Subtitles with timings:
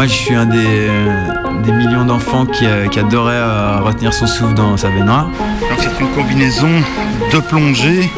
[0.00, 4.14] Moi, je suis un des, euh, des millions d'enfants qui, euh, qui adorait euh, retenir
[4.14, 5.26] son souffle dans sa baignoire.
[5.26, 6.70] Donc c'est une combinaison
[7.30, 8.10] de plongée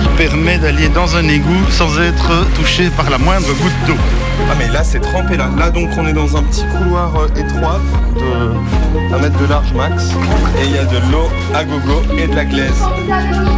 [0.00, 3.96] qui permet d'aller dans un égout sans être touché par la moindre goutte d'eau.
[4.48, 5.50] Ah mais là c'est trempé là.
[5.58, 7.80] Là donc on est dans un petit couloir euh, étroit
[8.14, 10.12] de 1 mètre de large max
[10.60, 12.84] et il y a de l'eau à gogo et de la glaise.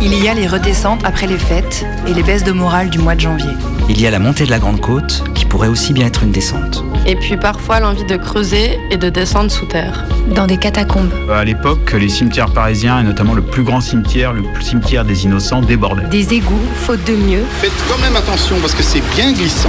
[0.00, 3.16] Il y a les redescentes après les fêtes et les baisses de morale du mois
[3.16, 3.52] de janvier.
[3.90, 6.30] Il y a la montée de la Grande Côte, qui pourrait aussi bien être une
[6.30, 6.83] descente.
[7.05, 10.05] Et puis parfois l'envie de creuser et de descendre sous terre.
[10.36, 11.12] Dans des catacombes.
[11.33, 15.62] À l'époque, les cimetières parisiens, et notamment le plus grand cimetière, le cimetière des Innocents,
[15.62, 16.06] débordaient.
[16.06, 17.42] Des égouts, faute de mieux.
[17.61, 19.69] Faites quand même attention parce que c'est bien glissant.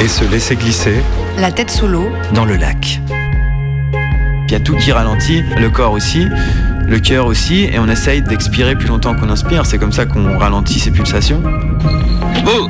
[0.00, 1.02] Et se laisser glisser.
[1.38, 2.10] La tête sous l'eau.
[2.34, 3.00] Dans le lac.
[4.48, 6.26] Il y a tout qui ralentit, le corps aussi,
[6.86, 9.64] le cœur aussi, et on essaye d'expirer plus longtemps qu'on inspire.
[9.64, 11.42] C'est comme ça qu'on ralentit ses pulsations.
[12.44, 12.68] Vous,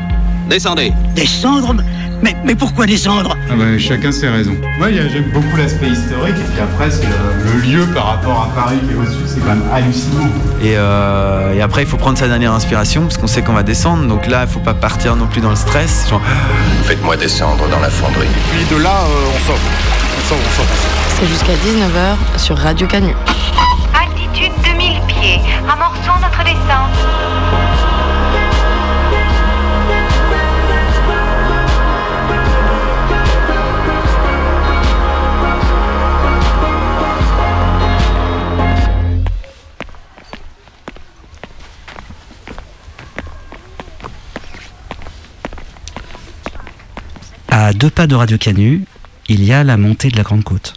[0.48, 0.92] descendez.
[1.16, 1.74] Descendre
[2.22, 4.56] mais, mais pourquoi descendre Ah bah, chacun ses raisons.
[4.78, 8.60] Moi, j'aime beaucoup l'aspect historique, et puis après, c'est le, le lieu par rapport à
[8.60, 10.28] Paris qui est au-dessus, c'est quand même hallucinant.
[10.62, 13.62] Et, euh, et après, il faut prendre sa dernière inspiration parce qu'on sait qu'on va
[13.62, 14.06] descendre.
[14.06, 16.06] Donc là, il faut pas partir non plus dans le stress.
[16.08, 16.20] Genre,
[16.84, 18.28] Faites-moi descendre dans la fonderie.
[18.52, 19.58] Puis de là, euh, on sort.
[20.18, 20.66] On sort, on sort.
[21.18, 23.14] C'est jusqu'à 19h sur Radio Canu.
[23.94, 25.40] Altitude 2000 pieds.
[25.70, 26.96] Amorçons notre descente.
[47.64, 48.82] À deux pas de Radio Canu,
[49.28, 50.74] il y a la montée de la Grande Côte.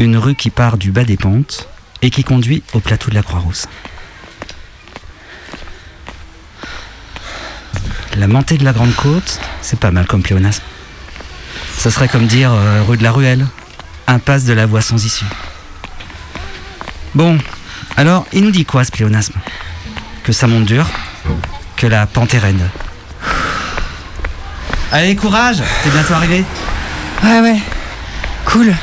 [0.00, 1.68] Une rue qui part du bas des pentes
[2.02, 3.68] et qui conduit au plateau de la Croix-Rousse.
[8.16, 10.64] La montée de la Grande Côte, c'est pas mal comme pléonasme.
[11.76, 13.46] Ça serait comme dire euh, rue de la Ruelle,
[14.08, 15.24] impasse de la voie sans issue.
[17.14, 17.38] Bon,
[17.96, 19.38] alors, il nous dit quoi ce pléonasme?
[20.24, 20.90] Que ça monte dur,
[21.76, 22.68] que la pente est raide.
[24.92, 26.44] Allez, courage T'es bientôt arrivé
[27.22, 27.58] Ouais, ouais.
[28.44, 28.74] Cool.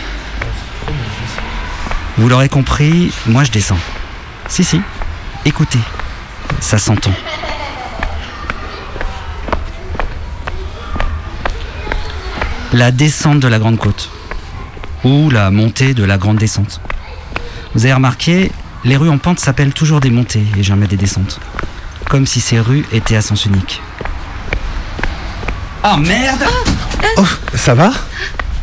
[2.17, 3.77] Vous l'aurez compris, moi je descends.
[4.47, 4.81] Si, si.
[5.45, 5.79] Écoutez,
[6.61, 7.11] ça s'entend.
[12.71, 14.09] La descente de la Grande Côte.
[15.03, 16.79] Ou la montée de la Grande Descente.
[17.75, 18.51] Vous avez remarqué,
[18.85, 21.39] les rues en pente s'appellent toujours des montées et jamais des descentes.
[22.09, 23.81] Comme si ces rues étaient à sens unique.
[25.83, 26.43] Oh merde
[27.17, 27.91] Oh, ça va?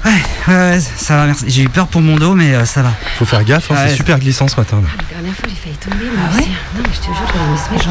[0.04, 0.10] Ouais,
[0.48, 1.44] ouais, ouais, ça va, merci.
[1.48, 2.92] J'ai eu peur pour mon dos, mais euh, ça va.
[3.18, 3.88] Faut faire gaffe, hein, Ouais.
[3.88, 4.80] c'est super glissant ce matin.
[4.82, 4.88] là.
[4.98, 6.48] La dernière fois, j'ai failli tomber, moi aussi.
[6.48, 7.88] Non, mais je te jure, j'avais là-dessus.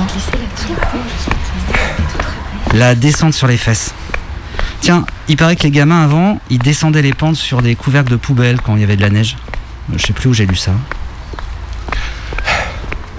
[2.77, 3.93] La descente sur les fesses.
[4.81, 8.17] Tiens, il paraît que les gamins avant, ils descendaient les pentes sur des couvercles de
[8.17, 9.37] poubelle quand il y avait de la neige.
[9.95, 10.71] Je sais plus où j'ai lu ça.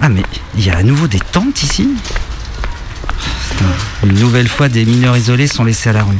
[0.01, 0.21] Ah mais
[0.55, 1.89] il y a à nouveau des tentes ici?
[4.03, 6.19] Une nouvelle fois, des mineurs isolés sont laissés à la rue.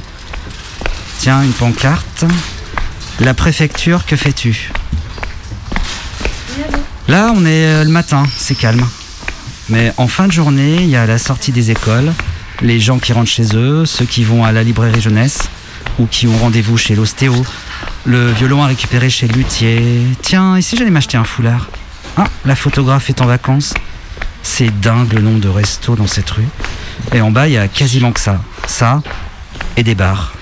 [1.20, 2.26] Tiens, une pancarte.
[3.20, 4.72] La préfecture, que fais-tu?
[7.08, 8.86] Là, on est euh, le matin, c'est calme.
[9.70, 12.12] Mais en fin de journée, il y a la sortie des écoles,
[12.62, 15.40] les gens qui rentrent chez eux, ceux qui vont à la librairie jeunesse
[16.00, 17.34] ou qui ont rendez-vous chez l'ostéo,
[18.06, 20.02] le violon à récupérer chez le luthier.
[20.22, 21.70] Tiens, si j'allais m'acheter un foulard?
[22.18, 23.74] Ah, la photographe est en vacances.
[24.44, 26.48] C'est dingue le nombre de restos dans cette rue.
[27.14, 28.38] Et en bas, il y a quasiment que ça.
[28.68, 29.02] Ça
[29.78, 30.34] et des bars.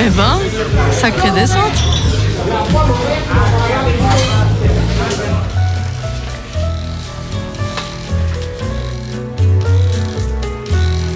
[0.00, 0.38] Eh ben,
[0.92, 1.58] sacrée descente.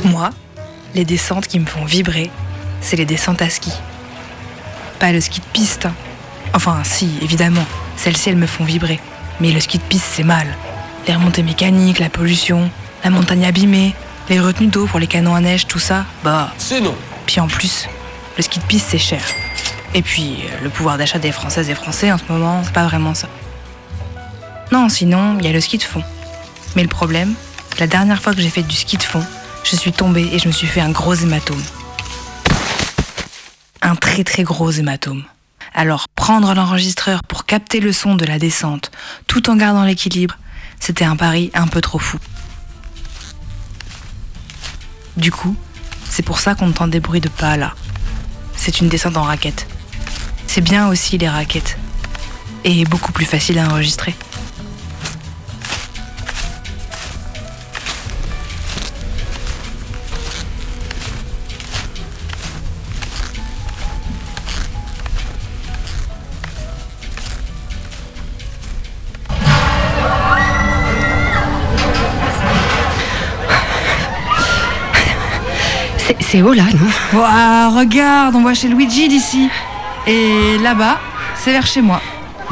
[0.04, 0.30] Moi,
[0.94, 2.30] les descentes qui me font vibrer,
[2.82, 3.72] c'est les descentes à ski.
[4.98, 5.88] Pas le ski de piste.
[6.52, 7.64] Enfin, si, évidemment,
[7.96, 9.00] celles-ci elles me font vibrer.
[9.40, 10.46] Mais le ski de piste, c'est mal.
[11.08, 12.70] Les remontées mécaniques, la pollution,
[13.02, 13.94] la montagne abîmée,
[14.28, 16.52] les retenues d'eau pour les canons à neige, tout ça, bah.
[16.58, 16.94] C'est non.
[17.26, 17.88] Puis en plus,
[18.36, 19.22] le ski de piste, c'est cher.
[19.94, 23.14] Et puis, le pouvoir d'achat des Françaises et Français en ce moment, c'est pas vraiment
[23.14, 23.28] ça.
[24.70, 26.02] Non, sinon, il y a le ski de fond.
[26.76, 27.34] Mais le problème,
[27.78, 29.22] la dernière fois que j'ai fait du ski de fond,
[29.64, 31.62] je suis tombée et je me suis fait un gros hématome.
[34.12, 35.24] Très gros hématome.
[35.74, 38.90] Alors, prendre l'enregistreur pour capter le son de la descente,
[39.26, 40.36] tout en gardant l'équilibre,
[40.78, 42.18] c'était un pari un peu trop fou.
[45.16, 45.56] Du coup,
[46.08, 47.74] c'est pour ça qu'on entend des bruits de pas là.
[48.54, 49.66] C'est une descente en raquette.
[50.46, 51.78] C'est bien aussi les raquettes.
[52.64, 54.14] Et beaucoup plus facile à enregistrer.
[76.32, 79.50] C'est- C'est haut là, non Ouah, regarde, on voit chez Luigi d'ici.
[80.06, 80.98] Et là-bas,
[81.34, 82.00] c'est vers chez moi.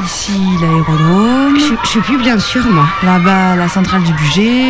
[0.05, 1.57] Ici, l'aérodrome.
[1.57, 2.85] Je je suis plus bien sûre, moi.
[3.01, 4.65] Là-bas, la centrale du budget.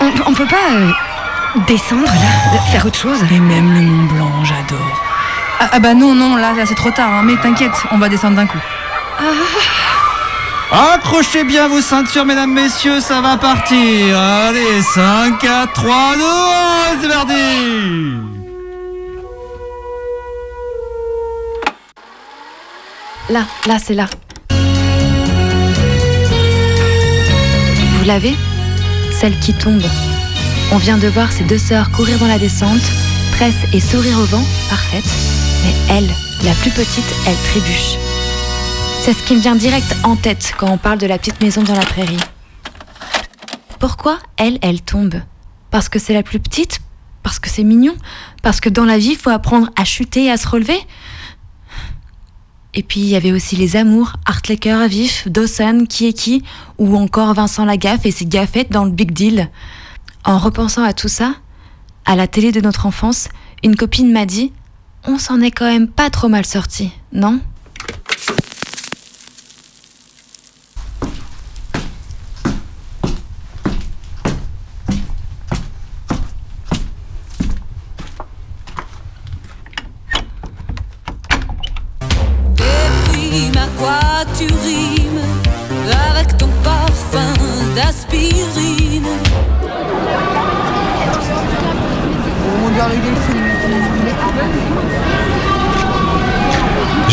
[0.00, 0.90] On, on peut pas euh,
[1.66, 3.18] descendre là Faire autre chose?
[3.30, 5.00] Et même le Mont Blanc, j'adore.
[5.58, 7.10] Ah, ah bah non, non, là, là, c'est trop tard.
[7.14, 8.58] hein, mais t'inquiète, on va descendre d'un coup.
[10.70, 14.18] Accrochez bien vos ceintures, mesdames, messieurs, ça va partir.
[14.18, 18.39] Allez, 5, 4, 3, 2, 1, c'est parti
[23.28, 24.06] Là, là, c'est là.
[27.98, 28.34] Vous l'avez
[29.12, 29.82] Celle qui tombe.
[30.72, 32.80] On vient de voir ces deux sœurs courir dans la descente,
[33.32, 35.04] tresse et sourire au vent, parfaite.
[35.64, 36.08] Mais elle,
[36.44, 37.96] la plus petite, elle trébuche.
[39.02, 41.62] C'est ce qui me vient direct en tête quand on parle de la petite maison
[41.62, 42.20] dans la prairie.
[43.78, 45.22] Pourquoi elle, elle tombe
[45.70, 46.80] Parce que c'est la plus petite
[47.22, 47.94] Parce que c'est mignon
[48.42, 50.78] Parce que dans la vie, il faut apprendre à chuter et à se relever
[52.74, 56.44] et puis il y avait aussi les amours, Art Laker, Vif, Dawson, Qui est qui,
[56.78, 59.50] ou encore Vincent Lagaffe et ses gaffettes dans le Big Deal.
[60.24, 61.34] En repensant à tout ça,
[62.04, 63.28] à la télé de notre enfance,
[63.64, 64.52] une copine m'a dit
[65.04, 67.40] On s'en est quand même pas trop mal sorti, non?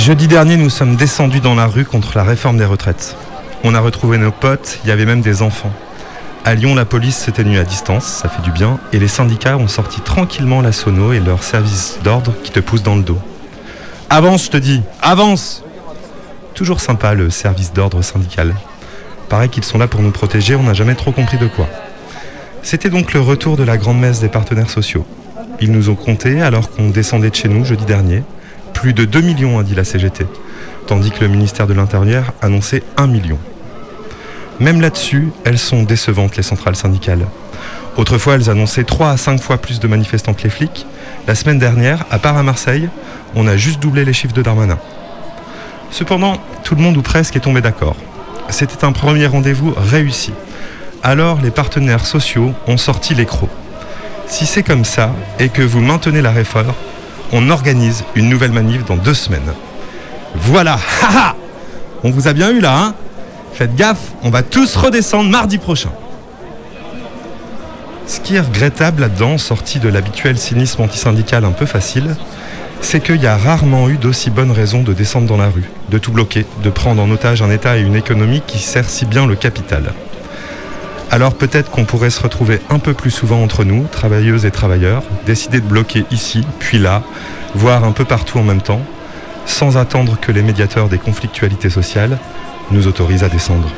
[0.08, 3.18] Jeudi dernier, nous sommes descendus dans la rue contre la réforme des retraites.
[3.66, 5.74] On a retrouvé nos potes, il y avait même des enfants.
[6.46, 9.58] À Lyon, la police s'est tenue à distance, ça fait du bien, et les syndicats
[9.58, 13.20] ont sorti tranquillement la sono et leur service d'ordre qui te pousse dans le dos.
[14.10, 15.66] Avance, je te dis, avance
[16.54, 18.56] Toujours sympa le service d'ordre syndical.
[19.28, 21.68] Paraît qu'ils sont là pour nous protéger, on n'a jamais trop compris de quoi.
[22.64, 25.06] C'était donc le retour de la grande messe des partenaires sociaux.
[25.60, 28.24] Ils nous ont compté alors qu'on descendait de chez nous jeudi dernier.
[28.78, 30.28] Plus de 2 millions, a dit la CGT,
[30.86, 33.40] tandis que le ministère de l'Intérieur annonçait 1 million.
[34.60, 37.26] Même là-dessus, elles sont décevantes, les centrales syndicales.
[37.98, 40.86] Autrefois, elles annonçaient 3 à 5 fois plus de manifestants que les flics.
[41.26, 42.88] La semaine dernière, à part à Marseille,
[43.36, 44.78] on a juste doublé les chiffres de Darmanin.
[45.90, 47.96] Cependant, tout le monde ou presque est tombé d'accord.
[48.50, 50.34] C'était un premier rendez-vous réussi.
[51.02, 53.50] Alors, les partenaires sociaux ont sorti les crocs.
[54.28, 56.76] Si c'est comme ça et que vous maintenez la réforme,
[57.32, 59.54] on organise une nouvelle manif dans deux semaines.
[60.36, 60.78] Voilà,
[62.04, 62.94] On vous a bien eu là, hein
[63.54, 65.90] Faites gaffe, on va tous redescendre mardi prochain.
[68.06, 72.16] Ce qui est regrettable là-dedans, sorti de l'habituel cynisme antisyndical un peu facile,
[72.82, 75.98] c'est qu'il y a rarement eu d'aussi bonnes raisons de descendre dans la rue, de
[75.98, 79.26] tout bloquer, de prendre en otage un État et une économie qui sert si bien
[79.26, 79.92] le capital.
[81.10, 85.04] Alors peut-être qu'on pourrait se retrouver un peu plus souvent entre nous, travailleuses et travailleurs,
[85.26, 87.02] décider de bloquer ici, puis là,
[87.56, 88.82] voire un peu partout en même temps,
[89.46, 92.20] sans attendre que les médiateurs des conflictualités sociales
[92.72, 93.70] nous autorisent à descendre.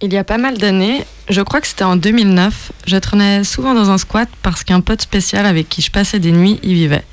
[0.00, 3.74] Il y a pas mal d'années, je crois que c'était en 2009, je traînais souvent
[3.74, 7.04] dans un squat parce qu'un pote spécial avec qui je passais des nuits y vivait.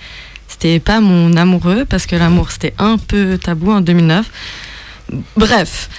[0.48, 4.26] C'était pas mon amoureux parce que l'amour c'était un peu tabou en 2009.
[5.38, 5.90] Bref,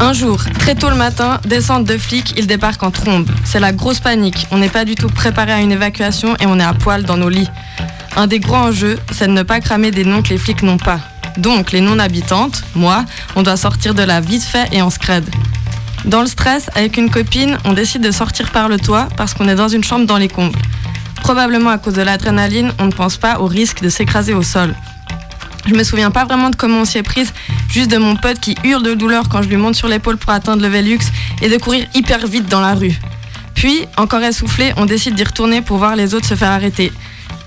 [0.00, 3.28] un jour, très tôt le matin, descente de flics, ils débarquent en trombe.
[3.44, 4.46] C'est la grosse panique.
[4.50, 7.16] On n'est pas du tout préparé à une évacuation et on est à poil dans
[7.16, 7.48] nos lits.
[8.16, 10.78] Un des gros enjeux, c'est de ne pas cramer des noms que les flics n'ont
[10.78, 11.00] pas.
[11.38, 13.04] Donc, les non-habitantes, moi,
[13.36, 15.24] on doit sortir de là vite fait et en scred.
[16.04, 19.48] Dans le stress, avec une copine, on décide de sortir par le toit parce qu'on
[19.48, 20.58] est dans une chambre dans les combles.
[21.16, 24.74] Probablement à cause de l'adrénaline, on ne pense pas au risque de s'écraser au sol.
[25.66, 27.32] Je me souviens pas vraiment de comment on s'y est prise,
[27.68, 30.30] juste de mon pote qui hurle de douleur quand je lui monte sur l'épaule pour
[30.32, 30.98] atteindre le Velux
[31.42, 32.98] et de courir hyper vite dans la rue.
[33.54, 36.92] Puis, encore essoufflé, on décide d'y retourner pour voir les autres se faire arrêter.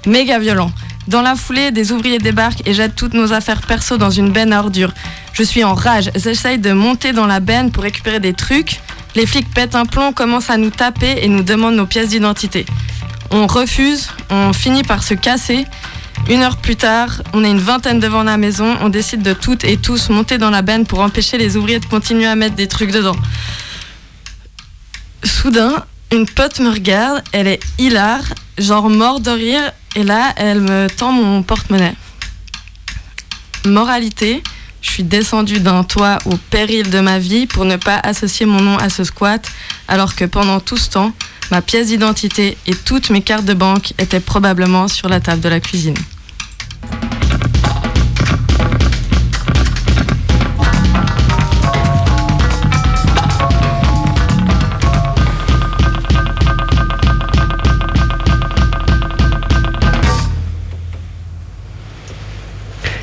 [0.05, 0.71] Méga violent.
[1.07, 4.53] Dans la foulée, des ouvriers débarquent et jettent toutes nos affaires perso dans une benne
[4.53, 4.93] à ordures.
[5.33, 8.79] Je suis en rage, j'essaye de monter dans la benne pour récupérer des trucs.
[9.15, 12.65] Les flics pètent un plomb, commencent à nous taper et nous demandent nos pièces d'identité.
[13.31, 15.65] On refuse, on finit par se casser.
[16.29, 19.65] Une heure plus tard, on est une vingtaine devant la maison, on décide de toutes
[19.65, 22.67] et tous monter dans la benne pour empêcher les ouvriers de continuer à mettre des
[22.67, 23.15] trucs dedans.
[25.23, 28.21] Soudain, une pote me regarde, elle est hilar,
[28.57, 31.95] genre mort de rire, et là, elle me tend mon porte-monnaie.
[33.65, 34.41] Moralité,
[34.81, 38.61] je suis descendue d'un toit au péril de ma vie pour ne pas associer mon
[38.61, 39.51] nom à ce squat,
[39.89, 41.11] alors que pendant tout ce temps,
[41.53, 45.49] ma pièce d'identité et toutes mes cartes de banque étaient probablement sur la table de
[45.49, 45.93] la cuisine.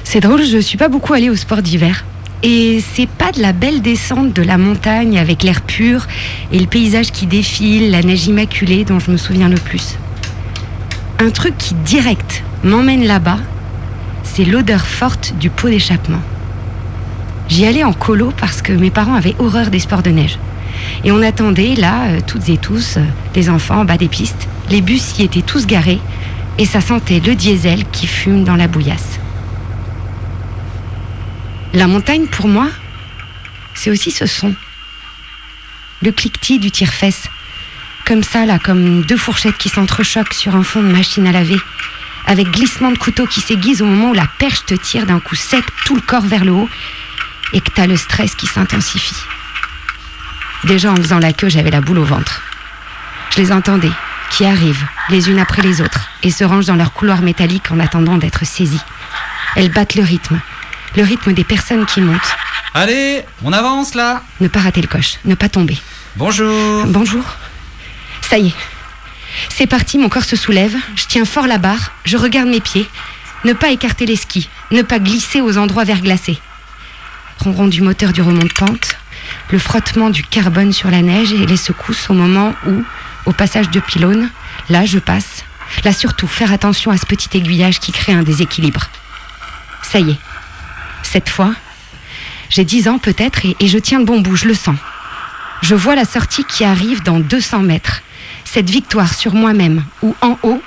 [0.02, 2.04] C'est drôle, je suis pas beaucoup allée au sport d'hiver.
[2.42, 6.06] Et c'est pas de la belle descente de la montagne avec l'air pur
[6.52, 9.98] et le paysage qui défile, la neige immaculée dont je me souviens le plus.
[11.18, 13.38] Un truc qui direct m'emmène là-bas,
[14.22, 16.20] c'est l'odeur forte du pot d'échappement.
[17.48, 20.38] J'y allais en colo parce que mes parents avaient horreur des sports de neige.
[21.04, 23.00] Et on attendait là, euh, toutes et tous, euh,
[23.34, 24.48] les enfants en bas des pistes.
[24.70, 26.00] Les bus y étaient tous garés
[26.58, 29.18] et ça sentait le diesel qui fume dans la bouillasse.
[31.72, 32.68] La montagne, pour moi,
[33.74, 34.54] c'est aussi ce son.
[36.02, 37.28] Le cliquetis du tire-fesse.
[38.04, 41.60] Comme ça, là, comme deux fourchettes qui s'entrechoquent sur un fond de machine à laver.
[42.26, 45.36] Avec glissement de couteau qui s'aiguise au moment où la perche te tire d'un coup
[45.36, 46.68] sec tout le corps vers le haut
[47.52, 49.22] et que t'as le stress qui s'intensifie.
[50.64, 52.42] Déjà en faisant la queue, j'avais la boule au ventre.
[53.30, 53.92] Je les entendais,
[54.30, 57.78] qui arrivent, les unes après les autres, et se rangent dans leur couloir métallique en
[57.78, 58.82] attendant d'être saisies.
[59.56, 60.40] Elles battent le rythme,
[60.96, 62.36] le rythme des personnes qui montent.
[62.74, 65.78] Allez, on avance là Ne pas rater le coche, ne pas tomber.
[66.16, 67.24] Bonjour Bonjour.
[68.22, 68.54] Ça y est.
[69.48, 72.88] C'est parti, mon corps se soulève, je tiens fort la barre, je regarde mes pieds.
[73.44, 76.38] Ne pas écarter les skis, ne pas glisser aux endroits verglacés.
[77.38, 78.96] Ronron du moteur du remont de pente,
[79.50, 82.84] le frottement du carbone sur la neige et les secousses au moment où,
[83.26, 84.30] au passage de pylône,
[84.68, 85.44] là je passe.
[85.84, 88.88] Là surtout, faire attention à ce petit aiguillage qui crée un déséquilibre.
[89.82, 90.18] Ça y est.
[91.12, 91.52] Cette fois,
[92.50, 94.76] j'ai 10 ans peut-être et, je tiens le bon bout, je le sens.
[95.60, 98.02] Je vois la sortie qui arrive dans 200 mètres.
[98.44, 100.62] Cette victoire sur moi-même, où en haut,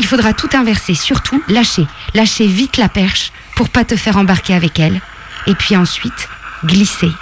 [0.00, 4.54] il faudra tout inverser, surtout lâcher, lâcher vite la perche pour pas te faire embarquer
[4.54, 5.00] avec elle,
[5.46, 6.28] et puis ensuite
[6.64, 7.12] glisser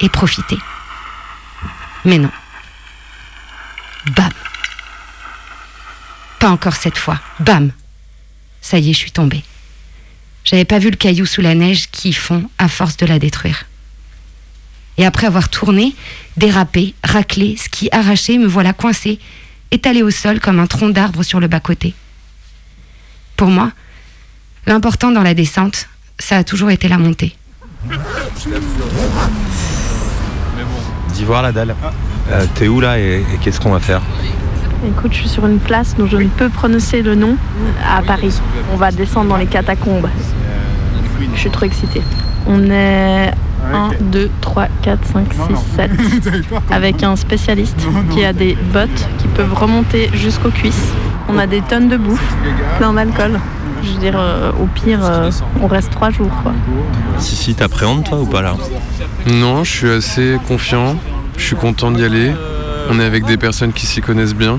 [0.00, 0.58] et profiter.
[2.04, 2.30] Mais non.
[4.14, 4.30] Bam.
[6.38, 7.18] Pas encore cette fois.
[7.40, 7.72] Bam.
[8.60, 9.42] Ça y est, je suis tombée.
[10.44, 13.66] J'avais pas vu le caillou sous la neige qui fond à force de la détruire.
[14.98, 15.94] Et après avoir tourné,
[16.36, 19.18] dérapé, raclé, ski arraché, me voilà coincée,
[19.70, 21.94] étalée au sol comme un tronc d'arbre sur le bas-côté.
[23.36, 23.72] Pour moi,
[24.66, 27.34] l'important dans la descente, ça a toujours été la montée.
[31.14, 31.74] Dis voir la dalle.
[32.30, 34.02] Euh, T'es où là et qu'est-ce qu'on va faire?
[34.86, 37.36] Écoute, je suis sur une place dont je ne peux prononcer le nom
[37.88, 38.34] à Paris.
[38.72, 40.08] On va descendre dans les catacombes.
[41.34, 42.02] Je suis trop excitée.
[42.48, 43.30] On est
[43.72, 45.40] 1, 2, 3, 4, 5, 6,
[45.76, 45.90] 7.
[46.70, 50.92] Avec un spécialiste qui a des bottes qui peuvent remonter jusqu'aux cuisses.
[51.28, 52.34] On a des tonnes de bouffe,
[52.78, 53.38] plein d'alcool.
[53.84, 56.30] Je veux dire, euh, au pire, euh, on reste trois jours.
[56.42, 56.52] Quoi.
[57.18, 58.56] Si, si, t'appréhendes toi ou pas là
[59.26, 60.96] Non, je suis assez confiant.
[61.36, 62.32] Je suis content d'y aller.
[62.90, 64.58] On est avec des personnes qui s'y connaissent bien.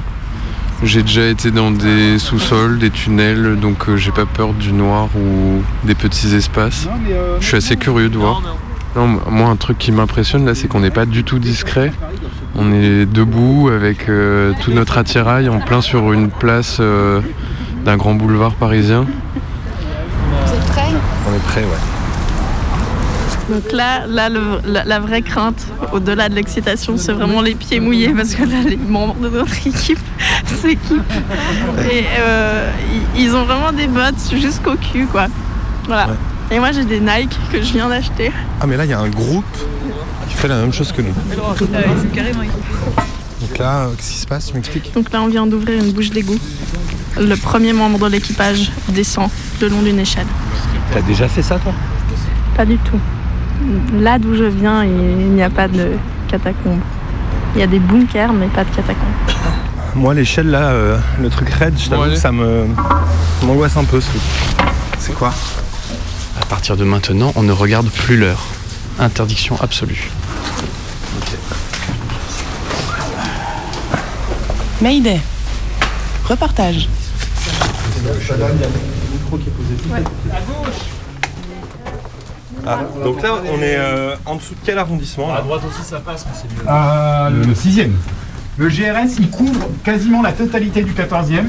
[0.83, 5.07] J'ai déjà été dans des sous-sols, des tunnels, donc euh, j'ai pas peur du noir
[5.15, 6.87] ou des petits espaces.
[7.39, 8.41] Je suis assez curieux de voir.
[8.95, 11.91] Non, moi, un truc qui m'impressionne là, c'est qu'on n'est pas du tout discret.
[12.55, 17.21] On est debout avec euh, tout notre attirail en plein sur une place euh,
[17.85, 19.05] d'un grand boulevard parisien.
[20.45, 20.91] Vous êtes prêts?
[21.27, 22.02] On est prêt, ouais.
[23.53, 27.79] Donc là, là le- la, la vraie crainte, au-delà de l'excitation, c'est vraiment les pieds
[27.79, 29.99] mouillés parce que là, les membres de notre équipe
[30.45, 31.01] s'équipent.
[31.91, 32.67] Et euh,
[33.15, 35.27] ils, ont vraiment des bottes jusqu'au cul, quoi.
[35.85, 36.07] Voilà.
[36.49, 38.31] Et moi, j'ai des Nike que je viens d'acheter.
[38.59, 39.45] Ah, mais là, il y a un groupe
[40.29, 41.13] qui fait la même chose que nous.
[43.41, 44.47] Donc là, qu'est-ce qui se passe?
[44.47, 44.91] Tu m'expliques?
[44.95, 46.39] Donc là, on vient d'ouvrir une bouche d'égout.
[47.19, 49.29] Le premier membre de l'équipage descend
[49.61, 50.25] le long d'une échelle.
[50.91, 51.73] T'as déjà fait ça, toi?
[52.55, 52.99] Pas du tout.
[53.99, 55.91] Là d'où je viens, il n'y a pas de
[56.27, 56.79] catacombes.
[57.55, 59.35] Il y a des bunkers, mais pas de catacombes.
[59.95, 62.65] Moi, l'échelle, là, euh, le truc raide, je t'avoue que ça me
[63.43, 64.21] m'angoisse un peu, ce truc.
[64.97, 65.31] C'est quoi?
[66.41, 68.43] À partir de maintenant, on ne regarde plus l'heure.
[68.99, 70.09] Interdiction absolue.
[74.81, 75.19] Mayday.
[76.27, 76.89] Repartage.
[82.65, 85.41] Ah, donc là, on est euh, en dessous de quel arrondissement là?
[85.41, 86.63] Droite aussi, ça passe, c'est mieux.
[86.69, 87.83] Euh, le 6
[88.57, 91.45] Le GRS, il couvre quasiment la totalité du 14e,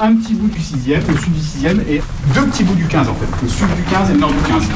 [0.00, 2.02] un petit bout du 6e, le sud du 6e, et
[2.34, 3.42] deux petits bouts du 15 en fait.
[3.42, 4.68] Le sud du 15 et le nord du 15.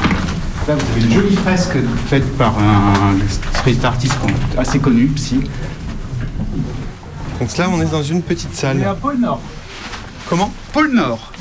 [0.67, 3.15] Là, vous avez une jolie fresque faite par un
[3.51, 4.17] street artiste
[4.57, 5.41] assez connu, Psy.
[7.39, 8.77] Donc là, on est dans une petite salle.
[8.79, 9.41] On est à Pôle Nord.
[10.29, 10.51] Comment?
[10.71, 11.31] Pôle Nord.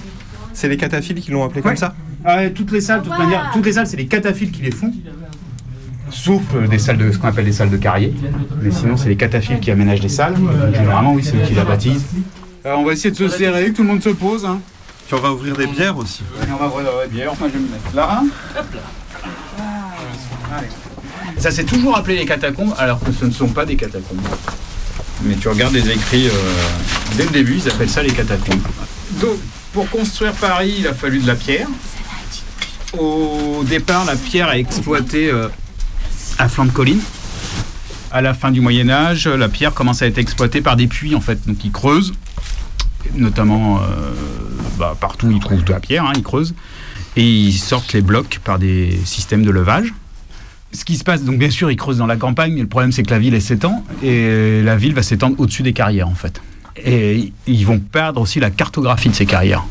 [0.53, 1.95] C'est les cataphiles qui l'ont appelé comme ça?
[2.25, 4.63] Ah ouais, toutes les salles, de toute manière, toutes les salles, c'est les cataphiles qui
[4.63, 4.93] les font.
[6.11, 8.15] Sauf euh, des salles de ce qu'on appelle des salles de carrier.
[8.61, 10.37] Mais sinon, c'est les cataphiles qui aménagent des salles.
[10.75, 12.05] Généralement, oui, c'est eux qui la baptisent.
[12.67, 14.45] Euh, on va essayer de se serrer, que tout le monde se pose.
[14.45, 14.61] Hein.
[15.07, 16.23] Puis on va ouvrir des bières aussi.
[16.43, 17.33] Et on va ouvrir la bière.
[17.41, 18.23] Moi, je vais me mettre là.
[20.57, 20.69] Allez.
[21.39, 24.21] Ça s'est toujours appelé les catacombes, alors que ce ne sont pas des catacombes.
[25.25, 26.31] Mais tu regardes les écrits euh,
[27.17, 28.63] dès le début, ils appellent ça les catacombes.
[29.21, 29.39] Donc,
[29.73, 31.69] pour construire Paris, il a fallu de la pierre.
[32.99, 35.49] Au départ, la pierre a exploité euh,
[36.39, 37.01] à flanc de colline.
[38.11, 41.15] À la fin du Moyen Âge, la pierre commence à être exploitée par des puits
[41.15, 41.47] en fait.
[41.47, 42.13] Donc ils creusent,
[43.15, 44.13] notamment euh,
[44.79, 46.55] bah, partout où ils trouvent de la pierre, hein, ils creusent
[47.17, 49.95] et ils sortent les blocs par des systèmes de levage.
[50.75, 52.93] Ce qui se passe, donc bien sûr, ils creusent dans la campagne, mais le problème
[52.93, 56.43] c'est que la ville s'étend et la ville va s'étendre au-dessus des carrières en fait.
[56.85, 59.65] Et ils vont perdre aussi la cartographie de ces carrières.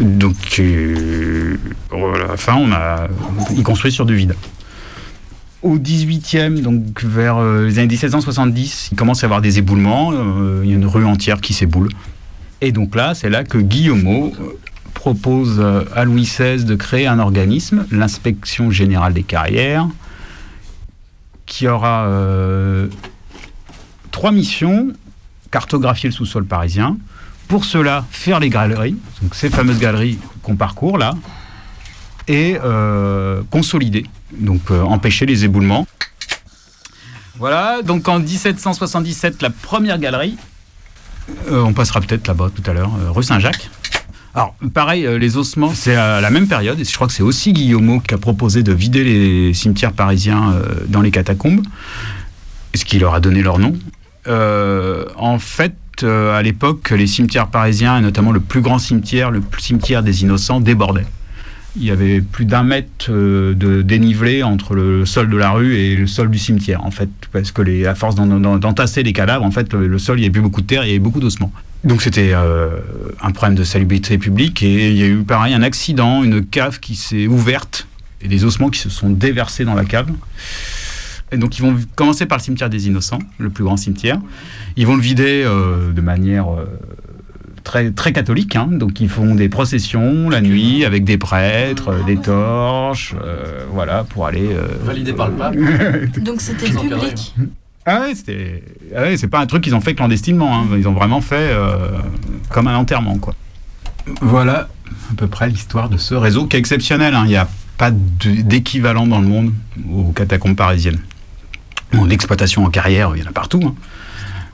[0.00, 3.08] Donc à la fin, on a,
[3.54, 4.34] ils construisent sur du vide.
[5.62, 10.10] Au 18e, donc vers euh, les années 1770, il commence à y avoir des éboulements.
[10.12, 11.90] euh, il y a une rue entière qui s'éboule.
[12.62, 14.58] Et donc là, c'est là que Guillaumeau euh,
[14.94, 15.62] propose
[15.94, 19.86] à Louis XVI de créer un organisme, l'inspection générale des carrières,
[21.46, 22.06] qui aura
[24.10, 24.92] trois missions
[25.50, 26.96] cartographier le sous-sol parisien.
[27.50, 31.14] Pour cela, faire les galeries, donc ces fameuses galeries qu'on parcourt là,
[32.28, 34.06] et euh, consolider,
[34.38, 35.84] donc euh, empêcher les éboulements.
[37.40, 40.36] Voilà, donc en 1777, la première galerie,
[41.50, 43.68] euh, on passera peut-être là-bas tout à l'heure, rue Saint-Jacques.
[44.32, 47.52] Alors, pareil, les ossements, c'est à la même période, et je crois que c'est aussi
[47.52, 50.54] Guillaumeau qui a proposé de vider les cimetières parisiens
[50.86, 51.66] dans les catacombes,
[52.76, 53.76] ce qui leur a donné leur nom.
[54.28, 60.02] En fait, à l'époque, les cimetières parisiens, et notamment le plus grand cimetière, le cimetière
[60.02, 61.06] des Innocents, débordaient.
[61.76, 65.76] Il y avait plus d'un mètre euh, de dénivelé entre le sol de la rue
[65.76, 69.04] et le sol du cimetière, en fait, parce que les, à force d'en- d'en- d'entasser
[69.04, 70.88] les cadavres, en fait, le, le sol, il n'y avait plus beaucoup de terre, il
[70.88, 71.52] y avait beaucoup d'ossements.
[71.84, 72.70] Donc c'était euh,
[73.22, 76.80] un problème de salubrité publique et il y a eu pareil un accident, une cave
[76.80, 77.86] qui s'est ouverte
[78.20, 80.08] et des ossements qui se sont déversés dans la cave.
[81.32, 84.18] Et donc ils vont commencer par le cimetière des Innocents, le plus grand cimetière.
[84.76, 86.64] Ils vont le vider euh, de manière euh,
[87.62, 88.56] très, très catholique.
[88.56, 88.68] hein.
[88.70, 94.04] Donc ils font des processions la nuit avec des prêtres, euh, des torches, euh, voilà,
[94.04, 94.48] pour aller...
[94.52, 95.56] euh, Validé par le pape.
[96.24, 97.34] Donc c'était public.
[97.86, 98.62] Ah ouais, c'était.
[98.94, 100.54] Ah ouais, c'est pas un truc qu'ils ont fait clandestinement.
[100.62, 100.66] hein.
[100.76, 101.90] Ils ont vraiment fait euh,
[102.50, 103.34] comme un enterrement, quoi.
[104.20, 104.68] Voilà
[105.10, 107.14] à peu près l'histoire de ce réseau qui est exceptionnel.
[107.14, 107.22] hein.
[107.24, 109.52] Il n'y a pas d'équivalent dans le monde
[109.92, 110.98] aux catacombes parisiennes.
[111.92, 113.60] Bon, L'exploitation en carrière, il y en a partout.
[113.64, 113.74] hein.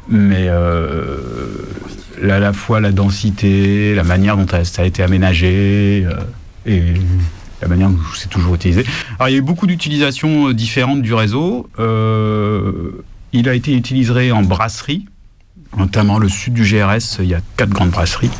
[0.08, 1.18] Mais euh,
[2.22, 6.14] à la fois la densité, la manière dont ça a été aménagé euh,
[6.64, 6.94] et
[7.60, 8.84] la manière dont c'est toujours utilisé.
[9.18, 11.68] Alors, il y a eu beaucoup d'utilisations euh, différentes du réseau.
[11.78, 15.06] Euh, il a été utilisé en brasserie,
[15.76, 18.30] notamment le sud du GRS, il y a quatre grandes brasseries.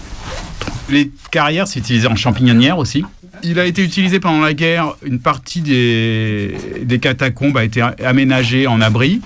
[0.89, 3.05] Les carrières, c'est utilisé en champignonnière aussi.
[3.43, 8.67] Il a été utilisé pendant la guerre, une partie des, des catacombes a été aménagée
[8.67, 9.21] en abri,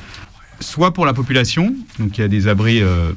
[0.60, 3.12] soit pour la population, donc il y a des abris euh,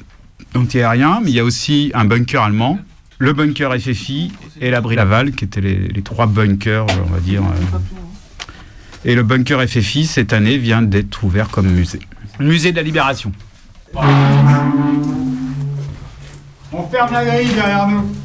[0.56, 2.80] antiaériens, mais il y a aussi un bunker allemand,
[3.20, 7.78] le bunker FFI et l'abri Laval, qui étaient les, trois bunkers, on va dire, euh,
[9.06, 12.00] Et le bunker FFI, cette année, vient d'être ouvert comme musée.
[12.40, 13.32] Musée de la Libération.
[16.72, 18.16] On ferme la grille derrière nous.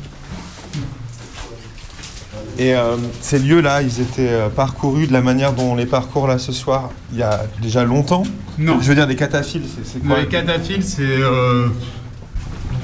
[2.58, 6.26] Et euh, ces lieux-là, ils étaient euh, parcourus de la manière dont on les parcourt
[6.26, 8.24] là ce soir, il y a déjà longtemps
[8.58, 8.78] Non.
[8.80, 10.18] Je veux dire, des cataphiles, c'est- quoi?
[10.20, 11.68] Les cataphiles, c'est euh,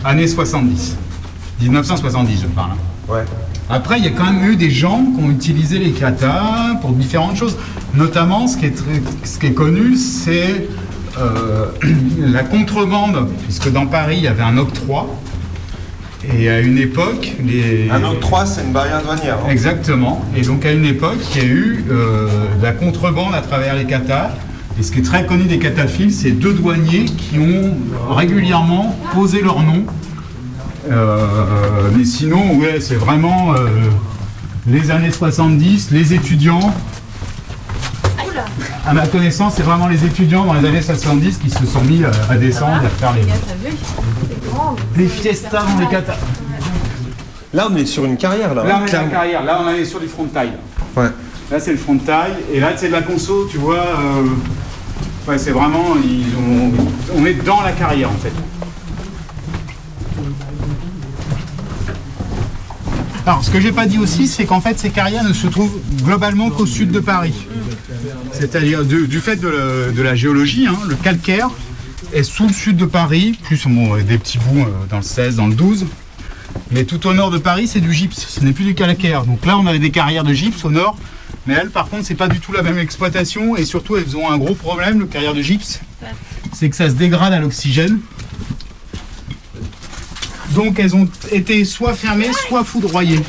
[0.04, 0.96] années 70.
[1.60, 2.70] 1970, je parle.
[2.72, 3.12] hein.
[3.12, 3.24] Ouais.
[3.68, 6.90] Après, il y a quand même eu des gens qui ont utilisé les katas pour
[6.92, 7.56] différentes choses.
[7.94, 10.68] Notamment, ce qui est, très- ce qui est connu, c'est
[11.18, 11.66] euh,
[12.18, 15.08] la contrebande, puisque dans Paris, il y avait un octroi.
[16.38, 17.88] Et à une époque, les...
[17.90, 19.38] Un octroi, c'est une barrière douanière.
[19.44, 19.50] hein.
[19.50, 20.24] Exactement.
[20.36, 23.74] Et donc à une époque, il y a eu euh, de la contrebande à travers
[23.74, 24.30] les katas.
[24.78, 27.76] Et ce qui est très connu des cataphiles, c'est deux douaniers qui ont
[28.14, 29.84] régulièrement posé leur nom.
[30.90, 33.68] Euh, mais sinon, ouais, c'est vraiment euh,
[34.66, 36.74] les années 70, les étudiants.
[38.86, 42.02] À ma connaissance, c'est vraiment les étudiants dans les années 70 qui se sont mis
[42.02, 43.22] euh, à descendre et à faire les,
[44.96, 46.16] les fiestas dans les katas.
[47.52, 48.64] Là, on est sur une carrière, là.
[48.64, 49.44] Là, hein, on est carrière.
[49.44, 50.52] Là, on est sur du frontail.
[50.96, 51.08] Ouais.
[51.50, 52.32] Là, c'est le frontail.
[52.52, 53.76] Et là, c'est de la conso, tu vois.
[53.76, 54.24] euh,
[55.26, 55.96] Ouais, c'est vraiment.
[56.04, 56.72] ils ont-
[57.16, 58.32] On est dans la carrière, en fait.
[63.26, 65.78] Alors, ce que j'ai pas dit aussi, c'est qu'en fait, ces carrières ne se trouvent
[66.02, 67.46] globalement qu'au sud de Paris.
[68.32, 71.48] C'est-à-dire du, du fait de, la- de la géologie, hein, le calcaire
[72.14, 75.36] est sous le sud de Paris, plus bon, des petits bouts euh, dans le 16,
[75.36, 75.86] dans le 12.
[76.70, 79.24] Mais tout au nord de Paris, c'est du gypse, ce n'est plus du calcaire.
[79.24, 80.96] Donc là, on avait des carrières de gypse au nord,
[81.46, 83.56] mais elles, par contre, c'est pas du tout la même exploitation.
[83.56, 85.80] Et surtout, elles ont un gros problème, le carrière de gypse,
[86.52, 87.98] c'est que ça se dégrade à l'oxygène.
[90.54, 93.20] Donc elles ont été soit fermées, soit foudroyées.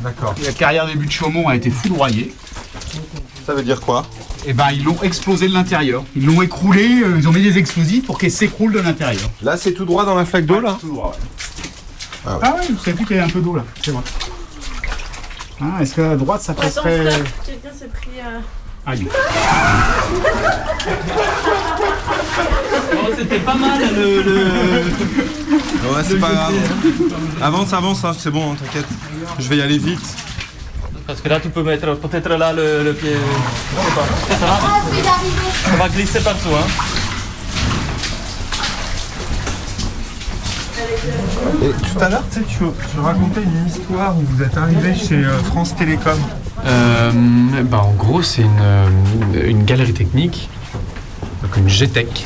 [0.00, 0.34] D'accord.
[0.42, 2.34] La carrière des buts de Chaumont a été foudroyée.
[3.46, 4.06] Ça veut dire quoi?
[4.46, 6.04] Et ben ils l'ont explosé de l'intérieur.
[6.16, 9.30] Ils l'ont écroulé, euh, ils ont mis des explosifs pour qu'elle s'écroule de l'intérieur.
[9.42, 11.18] Là, c'est tout droit dans la flaque d'eau, là Tout droit, ouais.
[12.26, 12.40] Ah ouais.
[12.42, 14.02] Ah ouais, vous savez plus qu'il y a un peu d'eau là, c'est vrai.
[15.60, 17.04] Ah, Est-ce qu'à droite ça passerait.
[17.46, 18.10] quelqu'un s'est pris.
[18.18, 18.40] euh,
[18.86, 19.06] Aïe.
[23.16, 24.82] C'était pas mal le.
[25.88, 26.54] Ouais, c'est pas grave.
[27.40, 28.86] Avance, avance, hein, c'est bon, hein, t'inquiète.
[29.38, 30.00] Je vais y aller vite.
[31.06, 33.12] Parce que là, tu peux mettre peut-être là le, le pied.
[33.12, 34.58] Non, ou pas Peut-être là.
[35.64, 36.66] Ça va glisser partout, hein.
[41.62, 44.94] Et tout à l'heure, tu sais, tu, tu racontais une histoire où vous êtes arrivé
[44.94, 46.18] chez euh, France Télécom.
[46.64, 47.10] Euh,
[47.64, 48.88] bah, en gros, c'est une, euh,
[49.44, 50.48] une galerie technique,
[51.42, 52.24] donc une GTEC.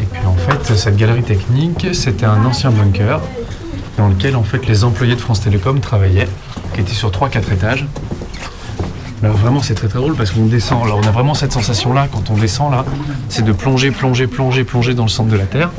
[0.00, 3.20] Et puis en fait, cette galerie technique, c'était un ancien bunker
[3.96, 6.28] dans lequel en fait les employés de France Télécom travaillaient,
[6.74, 7.86] qui était sur 3-4 étages.
[9.22, 10.84] Là, vraiment, c'est très très drôle parce qu'on descend.
[10.84, 12.84] Alors, on a vraiment cette sensation-là quand on descend là,
[13.28, 15.70] c'est de plonger, plonger, plonger, plonger dans le centre de la Terre.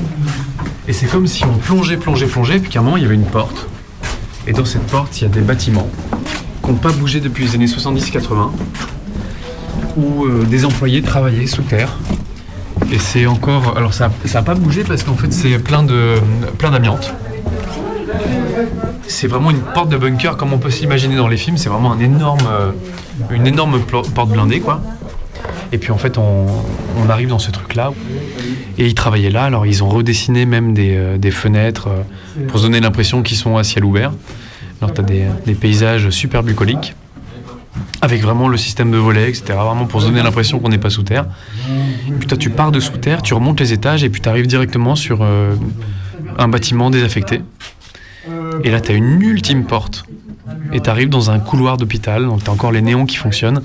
[0.88, 3.15] Et c'est comme si on plongeait, plongeait, plongeait, puis qu'à un moment, il y avait
[3.15, 3.67] une porte.
[4.47, 5.89] Et dans cette porte, il y a des bâtiments
[6.63, 8.51] qui n'ont pas bougé depuis les années 70-80,
[9.97, 11.97] où euh, des employés travaillaient sous terre.
[12.91, 13.77] Et c'est encore.
[13.77, 16.15] Alors, ça n'a pas bougé parce qu'en fait, c'est plein de
[16.58, 17.13] plein d'amiante.
[19.07, 21.57] C'est vraiment une porte de bunker comme on peut s'imaginer dans les films.
[21.57, 22.71] C'est vraiment euh,
[23.31, 24.81] une énorme porte blindée, quoi.
[25.71, 26.47] Et puis en fait, on,
[27.09, 27.91] arrive dans ce truc-là.
[28.77, 32.63] Et ils travaillaient là, alors ils ont redessiné même des, euh, fenêtres euh, pour se
[32.63, 34.11] donner l'impression qu'ils sont à ciel ouvert.
[34.81, 36.95] Alors tu as des, paysages super bucoliques,
[38.01, 39.43] avec vraiment le système de volets, etc.
[39.53, 41.25] Vraiment pour se donner l'impression qu'on n'est pas sous terre.
[42.07, 44.29] Et puis toi, tu pars de sous terre, tu remontes les étages et puis tu
[44.29, 47.41] arrives directement sur un bâtiment désaffecté.
[48.63, 50.05] Et là, tu as une ultime porte.
[50.71, 53.61] Et tu arrives dans un couloir d'hôpital, donc tu as encore les néons qui fonctionnent.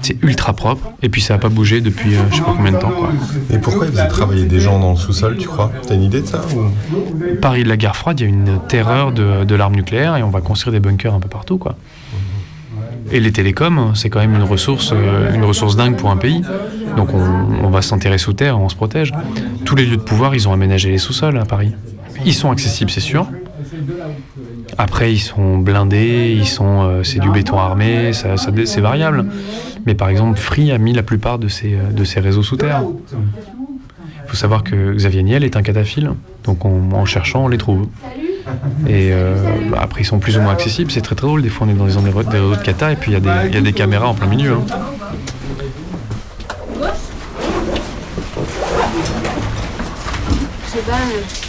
[0.00, 0.92] C'est ultra propre.
[1.02, 2.90] Et puis ça n'a pas bougé depuis euh, je sais pas combien de temps.
[2.90, 3.10] Quoi.
[3.50, 5.72] Et pourquoi ils faisaient travailler des gens dans le sous-sol, tu crois?
[5.86, 6.70] T'as une idée de ça ou...
[7.40, 10.22] Paris de la guerre froide, il y a une terreur de, de l'arme nucléaire et
[10.22, 11.58] on va construire des bunkers un peu partout.
[11.58, 11.76] Quoi.
[13.10, 16.42] Et les télécoms, c'est quand même une ressource, euh, une ressource dingue pour un pays.
[16.96, 19.12] Donc on, on va s'enterrer sous terre, on se protège.
[19.64, 21.72] Tous les lieux de pouvoir, ils ont aménagé les sous-sols à Paris.
[22.24, 23.26] Ils sont accessibles, c'est sûr.
[24.78, 29.26] Après, ils sont blindés, ils sont, euh, c'est du béton armé, ça, c'est variable.
[29.86, 32.82] Mais par exemple, Free a mis la plupart de ses, de ses réseaux sous terre.
[34.24, 36.10] Il faut savoir que Xavier Niel est un cataphile,
[36.44, 37.88] donc on- en cherchant, on les trouve.
[38.86, 39.34] Et euh,
[39.70, 40.90] bah, après, ils sont plus ou moins accessibles.
[40.90, 41.42] C'est très très drôle.
[41.42, 43.20] Des fois, on est dans des, des réseaux de cata et puis il y, a
[43.20, 44.52] des- il y a des caméras en plein milieu.
[44.52, 44.64] hein.
[50.64, 50.92] Je sais pas.
[50.92, 51.47] euh,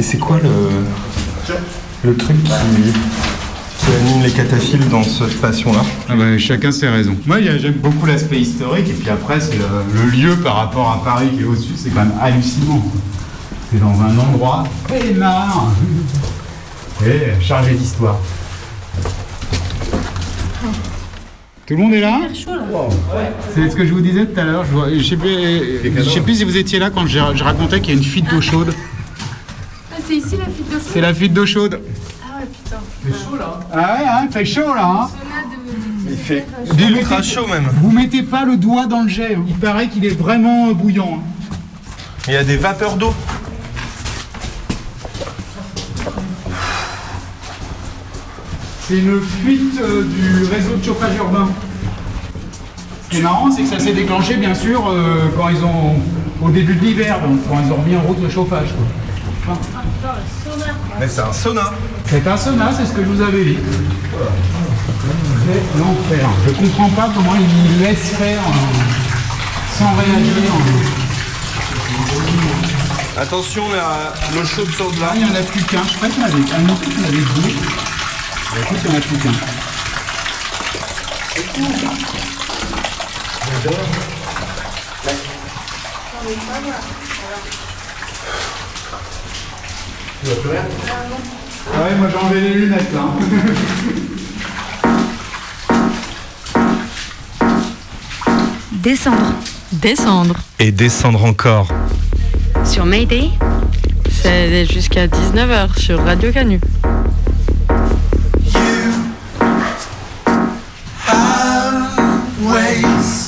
[0.00, 0.48] Et c'est quoi le,
[2.08, 7.16] le truc qui, qui anime les cataphiles dans cette passion-là Ah bah, chacun ses raisons.
[7.26, 9.64] Moi, il y a- j'aime beaucoup l'aspect historique, et puis après, c'est le,
[10.02, 12.82] le lieu par rapport à Paris qui est au-dessus, c'est quand même hallucinant.
[13.70, 15.74] C'est dans un endroit énorme
[17.06, 18.16] et chargé d'histoire.
[21.66, 22.20] Tout le monde est là
[23.54, 24.64] C'est ce que je vous disais tout à l'heure.
[24.64, 25.30] Je je sais plus,
[25.94, 28.04] je sais plus si vous étiez là quand je, je racontais qu'il y a une
[28.06, 28.72] fuite d'eau chaude.
[29.92, 31.80] Ah, c'est ici la fuite d'eau chaude C'est la fuite d'eau chaude.
[32.24, 32.76] Ah ouais, putain.
[33.06, 33.60] Il fait chaud là.
[33.72, 34.86] Ah ouais, hein, il fait chaud là.
[34.86, 35.08] Hein.
[36.08, 36.46] Il fait
[36.78, 37.68] ultra mettez- chaud même.
[37.82, 39.36] Vous mettez pas le doigt dans le jet.
[39.48, 41.20] Il paraît qu'il est vraiment bouillant.
[41.20, 41.52] hein.
[42.28, 43.14] Il y a des vapeurs d'eau.
[48.88, 51.48] C'est une fuite euh, du réseau de chauffage urbain.
[53.04, 55.94] Ce qui est marrant, c'est que ça s'est déclenché, bien sûr, euh, quand ils ont,
[56.42, 58.68] au début de l'hiver, donc quand ils ont remis en route le chauffage.
[58.68, 58.86] quoi.
[60.98, 61.72] Mais c'est un sauna.
[62.06, 63.58] C'est un sauna, c'est ce que je vous avais dit.
[65.46, 66.28] C'est l'enfer.
[66.46, 70.34] Je comprends pas comment ils laissent faire euh, sans réagir.
[73.18, 75.08] Attention, la- l'eau chaude sort de là.
[75.10, 75.82] Ah, il n'y en a plus qu'un.
[75.90, 77.54] Je crois qu'il y en avait un autre qui avait deux.
[78.54, 79.30] Mais écoute, il n'y en a plus qu'un.
[90.22, 93.04] Ah ouais, moi j'ai enlevé les lunettes là.
[98.72, 99.34] Descendre.
[99.72, 100.36] Descendre.
[100.58, 101.68] Et descendre encore.
[102.64, 103.30] Sur Mayday
[104.10, 106.60] C'est jusqu'à 19h sur Radio Canu.
[112.50, 113.19] ways to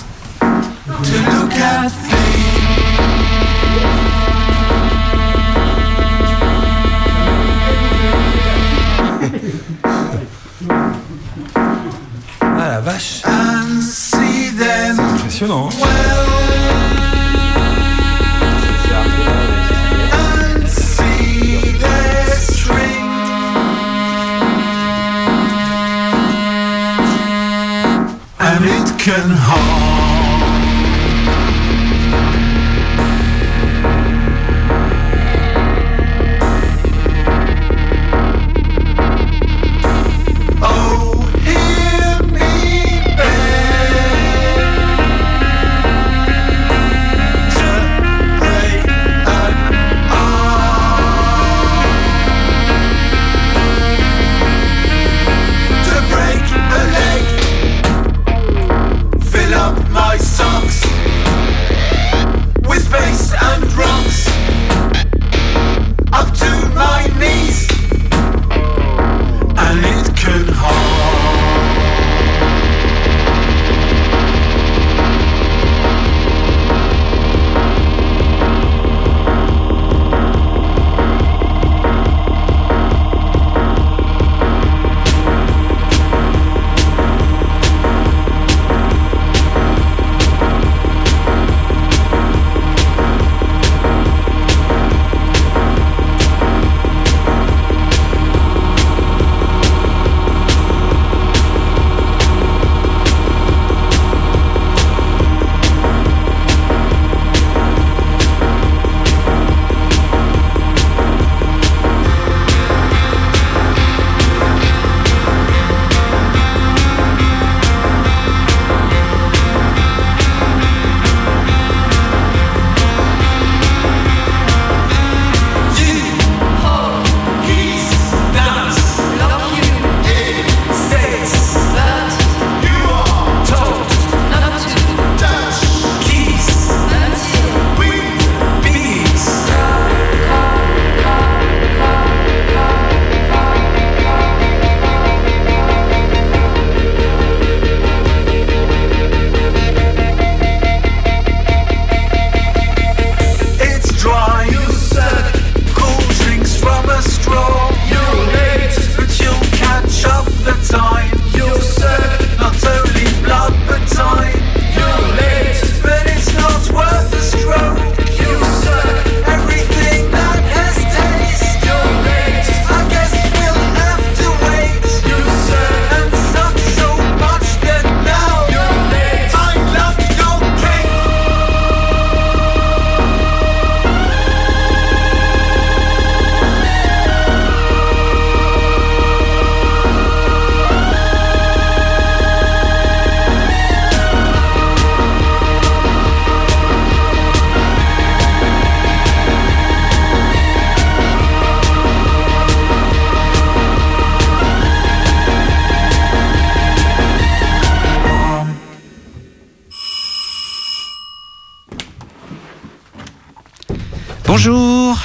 [15.43, 15.69] impressionnant.
[15.69, 16.13] Hein.
[29.05, 29.72] can hold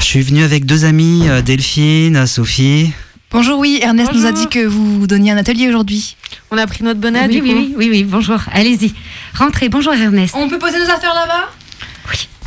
[0.07, 2.93] je suis venu avec deux amis, euh, Delphine, Sophie.
[3.29, 6.15] Bonjour, oui, Ernest nous a dit que vous donniez un atelier aujourd'hui.
[6.49, 7.57] On a pris notre bonnet, oui, du oui, coup.
[7.57, 8.39] oui, oui, oui, bonjour.
[8.53, 8.93] Allez-y.
[9.37, 9.67] Rentrez.
[9.67, 10.33] Bonjour Ernest.
[10.37, 11.49] On peut poser nos affaires là-bas?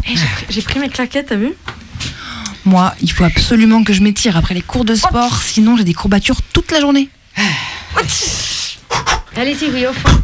[0.09, 1.53] Eh, j'ai pris- J'ai pris mes claquettes, t'as vu?
[2.64, 5.92] Moi, il faut absolument que je m'étire après les cours de sport, sinon j'ai des
[5.92, 7.11] courbatures toute la journée.
[9.37, 10.23] Allez-y, oui, au fond.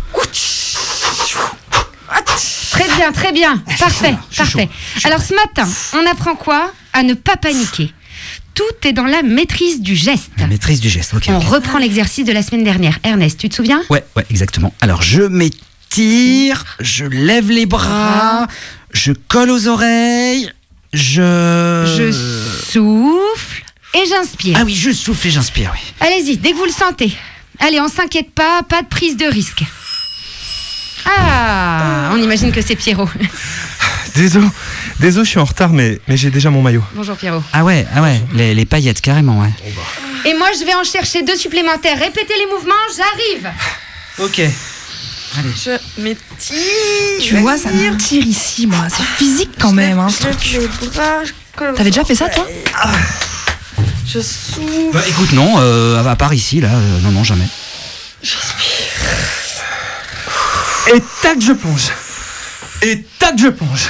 [2.79, 3.63] Très bien, très bien.
[3.79, 4.69] Parfait, parfait.
[5.05, 7.93] Alors ce matin, on apprend quoi À ne pas paniquer?
[8.55, 10.31] Tout est dans la maîtrise du geste.
[10.49, 11.25] Maîtrise du geste, ok.
[11.29, 12.99] On reprend l'exercice de la semaine dernière.
[13.05, 13.83] Ernest, tu te souviens?
[13.91, 14.73] Ouais, ouais, exactement.
[14.81, 18.47] Alors je m'étire, je lève les bras,
[18.93, 20.51] je colle aux oreilles,
[20.93, 21.85] je.
[21.99, 22.13] Je
[22.73, 23.63] souffle
[23.95, 24.59] et j'inspire.
[24.61, 25.81] Ah oui, je souffle et j'inspire, oui.
[26.01, 27.13] Allez-y, dès que vous le sentez.
[27.59, 29.65] Allez, on s'inquiète pas, pas de prise de risque.
[31.07, 33.09] Ah, on imagine que c'est Pierrot.
[34.17, 34.47] Désolé,
[34.99, 36.83] désolé, je suis en retard, mais, mais j'ai déjà mon maillot.
[36.95, 37.43] Bonjour Pierrot.
[37.53, 39.51] Ah ouais, ah ouais, les, les paillettes carrément, ouais.
[40.25, 41.99] Et moi, je vais en chercher deux supplémentaires.
[41.99, 43.51] Répétez les mouvements, j'arrive.
[44.19, 44.41] Ok.
[45.63, 47.21] Je m'étire.
[47.21, 48.87] Tu vois, ça me tire ici, moi.
[48.89, 49.99] C'est physique quand même.
[49.99, 50.07] Hein,
[50.43, 51.23] Je lève bras.
[51.23, 51.33] je
[51.75, 52.47] T'avais déjà fait ça, toi?
[54.07, 54.63] Je souffle.
[54.95, 57.45] Bah écoute, non, euh, à part ici, là, euh, non, non, jamais.
[60.95, 61.89] Et tac, je plonge.
[62.83, 63.89] Et tac, je plonge.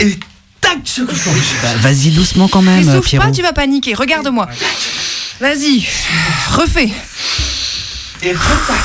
[0.00, 0.18] Et
[0.60, 1.46] tac, je plonge.
[1.62, 3.26] Bah, Vas-y doucement quand même, souffle Pierrot.
[3.26, 3.94] pas, tu vas paniquer.
[3.94, 4.48] Regarde-moi.
[5.40, 5.86] Vas-y,
[6.52, 6.90] refais.
[8.22, 8.84] Et retac.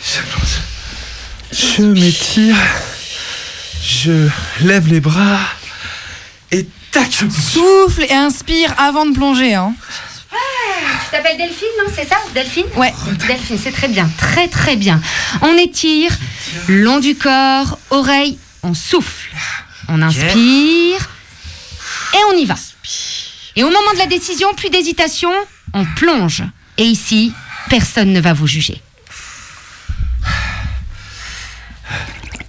[0.00, 1.78] Je plonge.
[1.78, 2.56] Je m'étire,
[3.82, 4.28] je
[4.60, 5.38] lève les bras.
[6.50, 7.44] Et tac, je plonge.
[7.52, 9.54] Souffle et inspire avant de plonger.
[9.54, 9.74] Hein.
[11.12, 12.90] T'appelles Delphine, non C'est ça Delphine Ouais.
[13.28, 14.98] Delphine, c'est très bien, très très bien.
[15.42, 16.10] On étire,
[16.68, 19.28] long du corps, oreille, on souffle,
[19.88, 21.10] on inspire
[22.14, 22.54] et on y va.
[23.56, 25.30] Et au moment de la décision, plus d'hésitation,
[25.74, 26.44] on plonge.
[26.78, 27.34] Et ici,
[27.68, 28.80] personne ne va vous juger.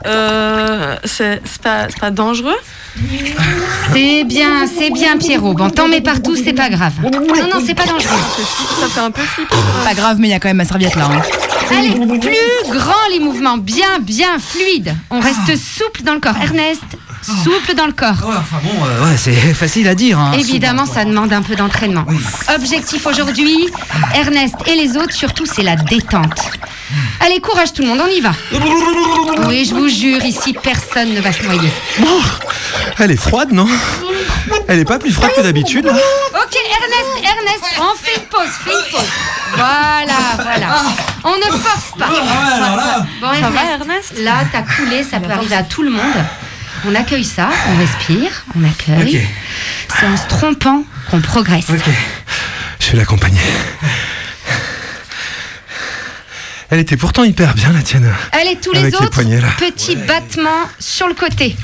[0.06, 2.56] Euh, c'est pas, dangereux
[3.94, 5.54] C'est bien, c'est bien Pierrot.
[5.54, 6.94] Bon, t'en mets partout, c'est pas grave.
[7.02, 8.16] Non, non, c'est pas dangereux.
[8.82, 9.56] Ça fait un peu flipper.
[9.84, 11.10] Pas grave, mais il y a quand même ma serviette là.
[11.12, 11.22] hein.
[11.72, 14.94] Allez, plus grand les mouvements, bien, bien fluide.
[15.10, 16.36] On reste souple dans le corps.
[16.42, 16.84] Ernest,
[17.24, 18.24] souple dans le corps.
[18.26, 20.20] Enfin bon, euh, ouais, c'est facile à dire.
[20.20, 20.32] Hein.
[20.38, 22.06] Évidemment, ça demande un peu d'entraînement.
[22.56, 23.70] Objectif aujourd'hui,
[24.16, 26.40] Ernest et les autres, surtout, c'est la détente.
[27.20, 28.32] Allez, courage tout le monde, on y va.
[29.48, 31.72] Oui, je vous jure, ici, personne ne va se noyer.
[33.00, 33.68] Elle est froide, non?
[34.68, 38.50] Elle est pas plus froide que d'habitude là Ok, Ernest, Ernest, on fait une pause,
[38.64, 39.10] fais une pause.
[39.56, 40.84] Voilà, voilà.
[41.24, 42.10] On ne force pas.
[43.22, 46.02] Bon, Ça va, Ernest, là, t'as coulé, ça peut arriver à tout le monde.
[46.86, 49.18] On accueille ça, on respire, on accueille.
[49.18, 49.22] Ok.
[50.00, 51.66] C'est en se trompant qu'on progresse.
[52.80, 53.40] Je vais l'accompagner.
[56.70, 58.12] Elle était pourtant hyper bien la tienne.
[58.32, 59.50] Allez, tous les Avec les autres, poignets, là.
[59.60, 61.56] petits battements sur le côté.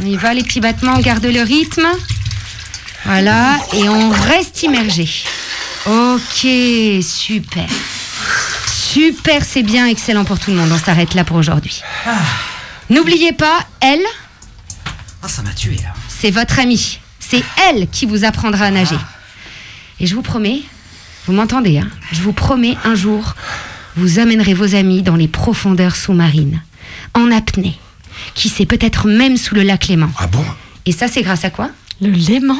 [0.00, 1.86] On y va, les petits battements, on garde le rythme.
[3.04, 5.08] Voilà, et on reste immergé.
[5.86, 6.46] Ok,
[7.02, 7.66] super.
[8.66, 10.70] Super, c'est bien, excellent pour tout le monde.
[10.72, 11.82] On s'arrête là pour aujourd'hui.
[12.90, 14.04] N'oubliez pas, elle,
[15.28, 15.92] Ah, ça m'a tué là.
[16.08, 16.98] c'est votre amie.
[17.20, 18.96] C'est elle qui vous apprendra à nager.
[20.00, 20.60] Et je vous promets,
[21.26, 23.34] vous m'entendez, hein Je vous promets, un jour,
[23.96, 26.62] vous amènerez vos amis dans les profondeurs sous-marines,
[27.14, 27.78] en apnée.
[28.34, 30.08] Qui sait, peut-être même sous le lac Léman.
[30.18, 30.44] Ah bon?
[30.86, 31.70] Et ça, c'est grâce à quoi?
[32.00, 32.56] Le Léman?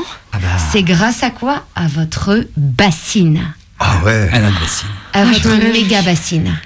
[0.70, 1.64] C'est grâce à quoi?
[1.74, 3.40] À votre bassine.
[3.78, 4.88] Ah ouais Elle a une bassine.
[5.14, 6.58] À Ah, votre méga bassine.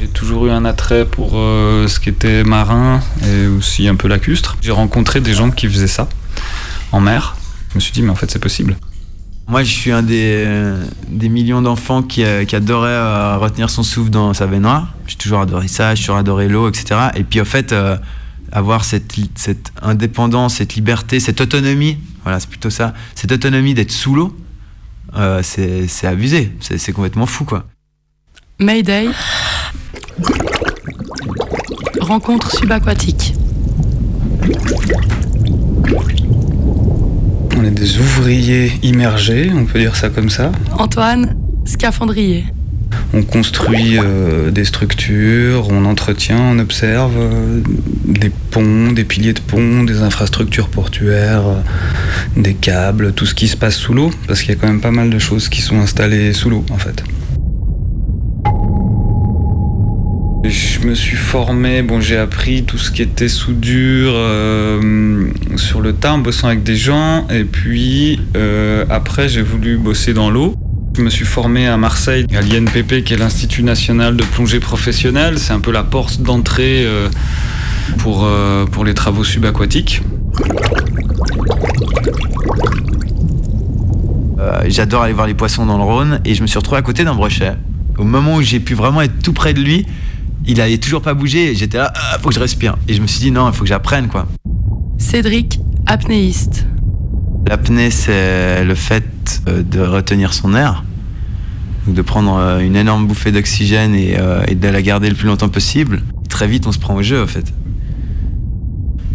[0.00, 4.08] J'ai toujours eu un attrait pour euh, ce qui était marin et aussi un peu
[4.08, 4.56] lacustre.
[4.60, 6.08] J'ai rencontré des gens qui faisaient ça
[6.92, 7.36] en mer.
[7.70, 8.76] Je me suis dit, mais en fait, c'est possible.
[9.48, 13.70] Moi, je suis un des, euh, des millions d'enfants qui, euh, qui adorait euh, retenir
[13.70, 14.94] son souffle dans sa baignoire.
[15.06, 17.08] J'ai toujours adoré ça, j'ai toujours adoré l'eau, etc.
[17.16, 17.96] Et puis, en fait, euh,
[18.52, 23.90] avoir cette, cette indépendance, cette liberté, cette autonomie, voilà, c'est plutôt ça, cette autonomie d'être
[23.90, 24.36] sous l'eau,
[25.16, 27.64] euh, c'est c'est abusé, c'est complètement fou, quoi.
[28.58, 29.08] Mayday.
[32.00, 33.34] Rencontre subaquatique.
[37.56, 40.52] On est des ouvriers immergés, on peut dire ça comme ça.
[40.72, 42.44] Antoine, scaphandrier.
[43.14, 47.60] On construit euh, des structures, on entretient, on observe euh,
[48.04, 51.60] des ponts, des piliers de ponts, des infrastructures portuaires, euh,
[52.36, 54.80] des câbles, tout ce qui se passe sous l'eau, parce qu'il y a quand même
[54.80, 57.02] pas mal de choses qui sont installées sous l'eau en fait.
[60.48, 65.92] Je me suis formé, bon, j'ai appris tout ce qui était soudure euh, sur le
[65.92, 67.28] tas en bossant avec des gens.
[67.28, 70.54] Et puis euh, après, j'ai voulu bosser dans l'eau.
[70.96, 75.38] Je me suis formé à Marseille, à l'INPP, qui est l'Institut national de plongée professionnelle.
[75.38, 77.10] C'est un peu la porte d'entrée euh,
[77.98, 78.26] pour,
[78.72, 80.00] pour les travaux subaquatiques.
[84.66, 87.04] J'adore aller voir les poissons dans le Rhône et je me suis retrouvé à côté
[87.04, 87.52] d'un brochet.
[87.98, 89.84] Au moment où j'ai pu vraiment être tout près de lui,
[90.48, 92.76] il avait toujours pas bougé et j'étais là, ah, faut que je respire.
[92.88, 94.26] Et je me suis dit non, il faut que j'apprenne quoi.
[94.96, 96.66] Cédric, apnéiste.
[97.46, 100.84] L'apnée, c'est le fait euh, de retenir son air,
[101.86, 105.14] donc de prendre euh, une énorme bouffée d'oxygène et, euh, et de la garder le
[105.14, 106.02] plus longtemps possible.
[106.28, 107.54] Très vite, on se prend au jeu en fait.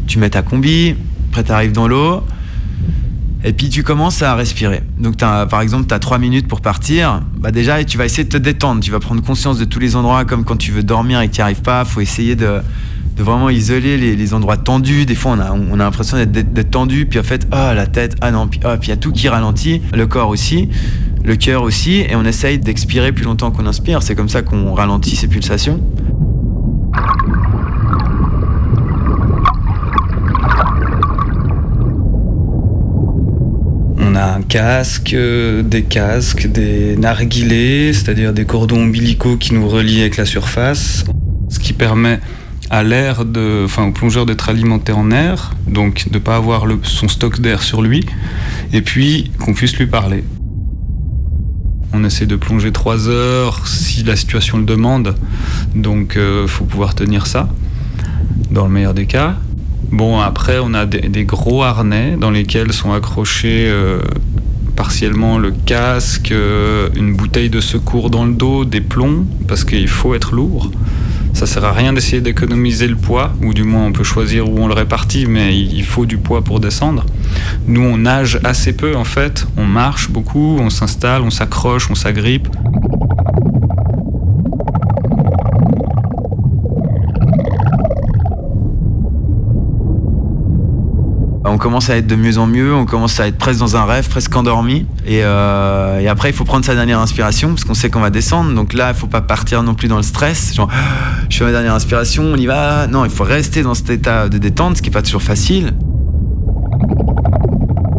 [0.08, 0.96] Tu mets ta combi,
[1.30, 2.24] après t'arrives dans l'eau,
[3.44, 4.82] et puis tu commences à respirer.
[5.00, 7.22] Donc t'as- par exemple, tu as 3 minutes pour partir.
[7.38, 8.82] Bah déjà, tu vas essayer de te détendre.
[8.82, 11.34] Tu vas prendre conscience de tous les endroits comme quand tu veux dormir et que
[11.34, 11.84] tu n'y arrives pas.
[11.86, 12.62] faut essayer de,
[13.18, 15.06] vraiment isoler les, endroits tendus.
[15.06, 17.06] Des fois, on a, on a l'impression d'être- tendu.
[17.06, 19.28] Puis en fait, ah la tête, ah non, puis puis il y a tout qui
[19.28, 19.82] ralentit.
[19.94, 20.70] Le corps aussi,
[21.24, 21.98] le cœur aussi.
[22.10, 24.02] Et on essaye d'expirer plus longtemps qu'on inspire.
[24.04, 25.80] C'est comme ça qu'on ralentit ses pulsations.
[34.14, 39.68] On a un casque, euh, des casques, des narguilés, c'est-à-dire des cordons ombilicaux qui nous
[39.68, 41.04] relient avec la surface,
[41.50, 42.20] ce qui permet
[42.70, 47.08] à l'air de, enfin au plongeur d'être alimenté en air, donc de pas avoir son
[47.08, 48.06] stock d'air sur lui,
[48.72, 50.24] et puis qu'on puisse lui parler.
[51.92, 55.16] On essaie de plonger 3 heures si la situation le demande,
[55.74, 57.50] donc il faut pouvoir tenir ça,
[58.52, 59.38] dans le meilleur des cas.
[59.94, 64.00] Bon, après, on a des, gros harnais dans lesquels sont accrochés euh,
[64.76, 69.88] partiellement le casque, euh, une bouteille de secours dans le dos, des plombs, parce qu'il
[69.88, 70.72] faut être lourd.
[71.34, 74.58] Ça sert à rien d'essayer d'économiser le poids, ou du moins on peut choisir où
[74.58, 77.06] on le répartit, mais il faut du poids pour descendre.
[77.68, 81.96] Nous, on nage assez peu en fait, on marche beaucoup, on s'installe, on s'accroche, on
[81.96, 82.48] s'agrippe.
[91.54, 93.86] On commence à être de mieux en mieux, on commence à être presque dans un
[93.86, 94.88] rêve, presque endormi.
[95.06, 98.56] Et, euh, après, il faut prendre sa dernière inspiration parce qu'on sait qu'on va descendre.
[98.56, 100.56] Donc là, il faut pas partir non plus dans le stress.
[100.56, 100.68] Genre,
[101.30, 102.88] je fais ma dernière inspiration, on y va.
[102.88, 105.76] Non, il faut rester dans cet état de détente, ce qui est pas toujours facile.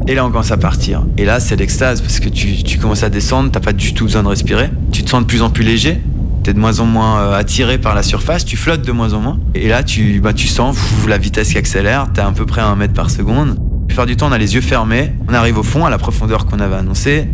[0.09, 1.05] Et là, on commence à partir.
[1.17, 4.07] Et là, c'est l'extase parce que tu, tu commences à descendre, t'as pas du tout
[4.07, 4.69] besoin de respirer.
[4.91, 6.03] Tu te sens de plus en plus léger.
[6.45, 9.21] T'es de moins en moins euh, attiré par la surface, tu flottes de moins en
[9.21, 9.41] moins.
[9.55, 10.77] Et là, tu, bah, tu sens
[11.09, 13.57] la vitesse qui accélère, t'es à peu près à un mètre par seconde.
[13.57, 15.97] La plupart du temps, on a les yeux fermés, on arrive au fond, à la
[15.97, 17.29] profondeur qu'on avait annoncée.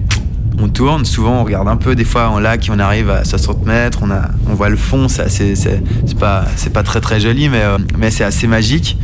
[0.63, 3.67] On tourne, souvent on regarde un peu, des fois en lac, on arrive à 60
[3.67, 5.29] mètres, on, a, on voit le fond, c'est
[6.21, 7.79] pas, pas très très joli, mais, euh,
[8.11, 8.97] c'est assez magique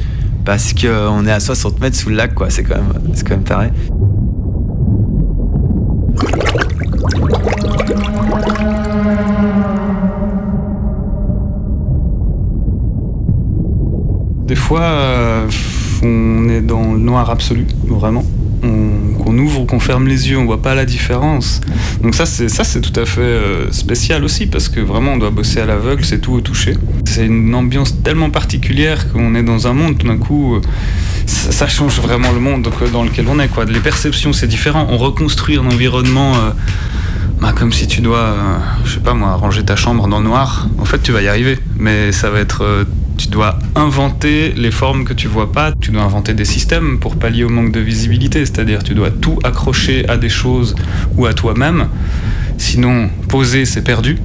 [0.45, 2.49] parce qu'on est à 60 mètres sous le lac, quoi.
[2.51, 2.77] C'est quand
[3.25, 3.71] quand même taré.
[14.57, 15.47] Fois, euh,
[16.03, 18.25] on est dans le noir absolu, vraiment.
[18.65, 21.61] On- qu'on ouvre ou qu'on ferme les yeux, on voit pas la différence.
[22.03, 25.17] Donc ça, c'est ça, c'est tout à fait euh, spécial aussi parce que vraiment, on
[25.19, 26.75] doit bosser à l'aveugle, c'est tout au toucher.
[27.05, 30.57] C'est une ambiance tellement particulière qu'on est dans un monde tout d'un coup.
[30.57, 30.61] euh,
[31.27, 33.49] ça, change vraiment le monde dans lequel on est.
[33.49, 33.65] Quoi.
[33.67, 34.87] Les perceptions, c'est différent.
[34.91, 36.33] On reconstruit un environnement.
[37.41, 38.35] bah, comme si tu dois,
[38.85, 40.69] je sais pas moi, ranger ta chambre dans le noir.
[40.79, 42.87] En fait, tu vas y arriver, mais ça va être,
[43.27, 45.73] tu dois inventer les formes que tu vois pas.
[45.81, 48.47] Tu dois inventer des systèmes pour pallier au manque de visibilité.
[48.47, 50.77] C'est-à-dire, tu dois tout accrocher à des choses
[51.17, 51.89] ou à toi-même.
[52.57, 54.19] Sinon, poser, c'est perdu.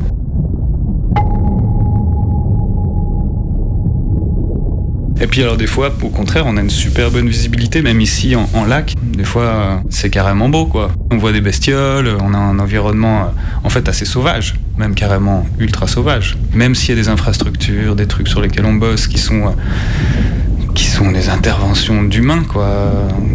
[5.19, 8.35] Et puis alors des fois, au contraire, on a une super bonne visibilité, même ici
[8.35, 8.93] en, en lac.
[9.01, 10.91] Des fois, euh, c'est carrément beau, quoi.
[11.11, 13.25] On voit des bestioles, on a un environnement, euh,
[13.63, 16.37] en fait, assez sauvage, même carrément ultra sauvage.
[16.53, 19.53] Même s'il y a des infrastructures, des trucs sur lesquels on bosse qui sont,
[20.73, 22.91] qui des interventions d'humains, quoi,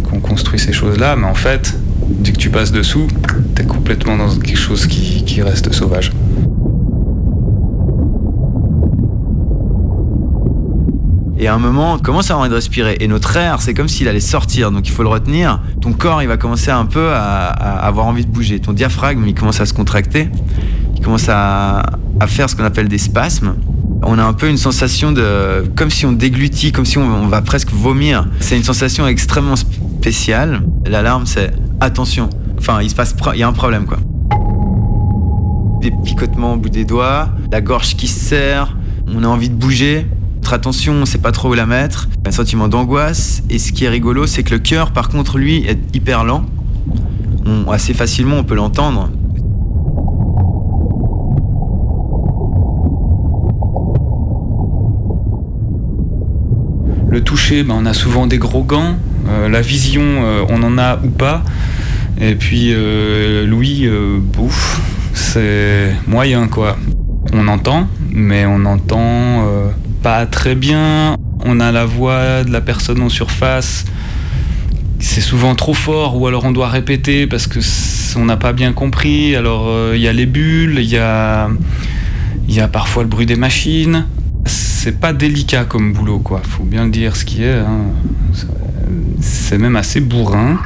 [0.08, 1.74] qu'on construit ces choses-là, mais en fait,
[2.08, 3.08] dès que tu passes dessous,
[3.54, 6.12] t'es complètement dans quelque chose qui, qui reste sauvage.
[11.38, 12.96] Et à un moment, commence à avoir envie de respirer?
[13.00, 14.70] Et notre air, c'est comme s'il allait sortir.
[14.70, 15.60] Donc il faut le retenir.
[15.82, 18.58] Ton corps, il va commencer un peu à avoir envie de bouger.
[18.58, 20.30] Ton diaphragme, il commence à se contracter.
[20.96, 21.82] Il commence à,
[22.26, 23.54] faire ce qu'on appelle des spasmes.
[24.02, 25.64] On a un peu une sensation de.
[25.76, 28.26] comme si on déglutit, comme si on, va presque vomir.
[28.40, 30.62] C'est une sensation extrêmement spéciale.
[30.86, 32.30] L'alarme, c'est attention.
[32.58, 33.14] Enfin, il se passe.
[33.34, 33.98] Il y a un problème, quoi.
[35.80, 38.76] Des picotements au bout des doigts, la gorge qui se serre,
[39.14, 40.06] On a envie de bouger.
[40.50, 42.08] Attention, on sait pas trop où la mettre.
[42.24, 43.42] Un sentiment d'angoisse.
[43.50, 46.46] Et ce qui est rigolo, c'est que le cœur, par contre, lui, est hyper lent.
[47.70, 49.10] Assez facilement, on peut l'entendre.
[57.08, 58.96] Le toucher, ben, on a souvent des gros gants.
[59.28, 61.42] Euh, la vision, euh, on en a ou pas.
[62.20, 63.88] Et puis euh, Louis,
[64.20, 64.80] bouffe,
[65.12, 66.76] c'est moyen quoi.
[67.32, 69.44] On entend, mais on entend
[70.02, 71.16] pas très bien.
[71.44, 73.84] On a la voix de la personne en surface.
[74.98, 77.60] C'est souvent trop fort, ou alors on doit répéter parce que
[78.18, 79.36] on n'a pas bien compris.
[79.36, 81.48] Alors il y a les bulles, il y a,
[82.48, 84.06] il y a parfois le bruit des machines.
[84.86, 86.40] C'est pas délicat comme boulot, quoi.
[86.44, 87.58] Faut bien le dire ce qui est.
[87.58, 87.86] hein.
[89.20, 90.58] C'est- même assez bourrin.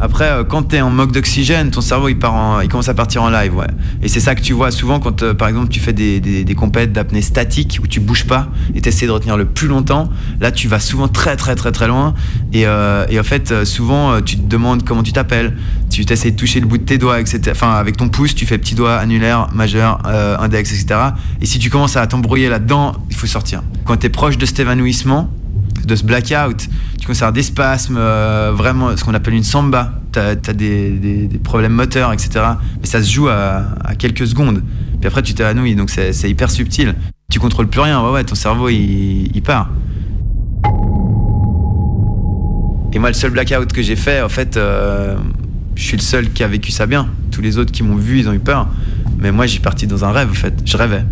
[0.00, 2.88] Après, euh, quand tu es en manque d'oxygène, ton cerveau il, part en- il commence
[2.88, 3.54] à partir en live.
[3.56, 3.66] Ouais.
[4.02, 6.54] Et c'est ça que tu vois souvent quand, euh, par exemple, tu fais des, des,
[6.54, 10.10] compètes d'apnée statique où tu bouges pas et tu de retenir le plus longtemps.
[10.40, 12.14] Là, tu vas souvent très, très, très, très loin.
[12.52, 15.56] Et, euh, en fait, souvent, tu te demandes comment tu t'appelles.
[15.94, 17.40] Tu t'essaies de toucher le bout de tes doigts, etc.
[17.52, 21.00] Enfin, avec ton pouce, tu fais petit doigt, annulaire, majeur, euh, index, etc.
[21.40, 23.62] Et si tu commences à t'embrouiller là-dedans, il faut sortir.
[23.84, 25.30] Quand tu es proche de cet évanouissement,
[25.86, 26.68] de ce blackout,
[26.98, 29.92] tu commences à des spasmes, euh, vraiment ce qu'on appelle une samba.
[30.12, 32.44] Tu as, des, problèmes moteurs, etc.
[32.80, 33.62] Mais ça se joue à,
[33.96, 34.64] quelques secondes.
[35.00, 36.96] Puis après, tu t'évanouis, donc c'est hyper subtil.
[37.30, 39.70] Tu contrôles plus rien, ouais, ouais, ton cerveau il, il part.
[42.92, 45.16] Et moi, le seul blackout que j'ai fait, en fait, euh,
[45.74, 47.08] je suis le seul qui a vécu ça bien.
[47.30, 48.68] Tous les autres qui m'ont vu, ils ont eu peur.
[49.18, 50.54] Mais moi, j'ai parti dans un rêve, en fait.
[50.64, 51.04] Je rêvais.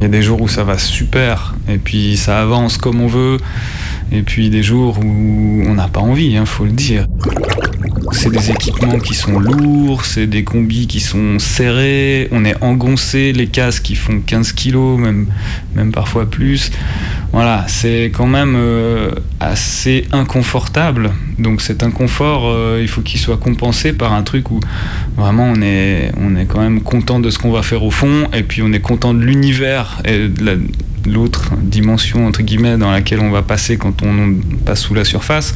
[0.00, 3.06] Il y a des jours où ça va super, et puis ça avance comme on
[3.06, 3.38] veut,
[4.12, 7.06] et puis des jours où on n'a pas envie, hein, faut le dire.
[8.12, 13.32] C'est des équipements qui sont lourds, c'est des combis qui sont serrés, on est engoncé,
[13.32, 15.26] les casques qui font 15 kilos, même,
[15.74, 16.70] même parfois plus.
[17.32, 21.10] Voilà, c'est quand même euh, assez inconfortable.
[21.38, 24.60] Donc cet inconfort, euh, il faut qu'il soit compensé par un truc où
[25.16, 28.28] vraiment on est, on est quand même content de ce qu'on va faire au fond,
[28.32, 30.52] et puis on est content de l'univers et de la-
[31.04, 34.34] l'autre dimension entre guillemets dans laquelle on va passer quand on
[34.64, 35.54] passe sous la surface.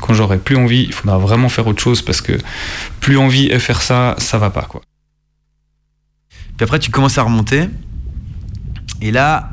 [0.00, 2.32] Quand j'aurai plus envie, il faudra vraiment faire autre chose parce que
[3.00, 4.82] plus envie et faire ça, ça va pas quoi.
[6.56, 7.68] Puis après, tu commences à remonter.
[9.02, 9.50] Et là,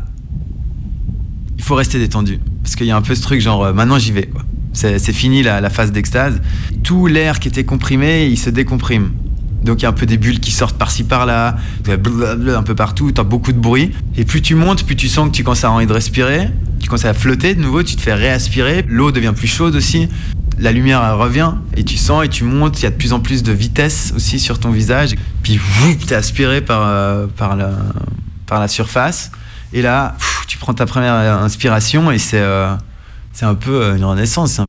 [1.57, 2.39] il faut rester détendu.
[2.61, 4.29] Parce qu'il y a un peu ce truc genre, euh, maintenant j'y vais.
[4.73, 6.41] C'est fini la phase d'extase.
[6.81, 9.11] Tout l'air qui était comprimé, il se décomprime.
[9.63, 11.55] Donc il y a un peu des bulles qui sortent par-ci par-là,
[11.87, 13.91] un peu partout, t'as beaucoup de bruit.
[14.17, 16.49] Et plus tu montes, plus tu sens que tu commences à envie de respirer.
[16.79, 18.85] Tu commences à flotter de nouveau, tu te fais réaspirer.
[18.87, 20.09] L'eau devient plus chaude aussi.
[20.59, 22.79] La lumière revient et tu sens et tu montes.
[22.81, 25.15] Il y a de plus en plus de vitesse aussi sur ton visage.
[25.41, 25.59] Puis
[25.99, 27.71] tu es aspiré par, euh, par, la,
[28.45, 29.31] par la surface.
[29.71, 30.15] Et là,
[30.47, 32.75] tu prends ta première inspiration et c'est euh,
[33.41, 34.61] un peu euh, une renaissance.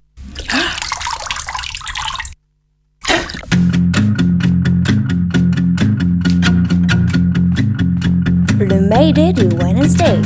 [8.95, 10.21] C'est un- Le Mayday du Wednesday.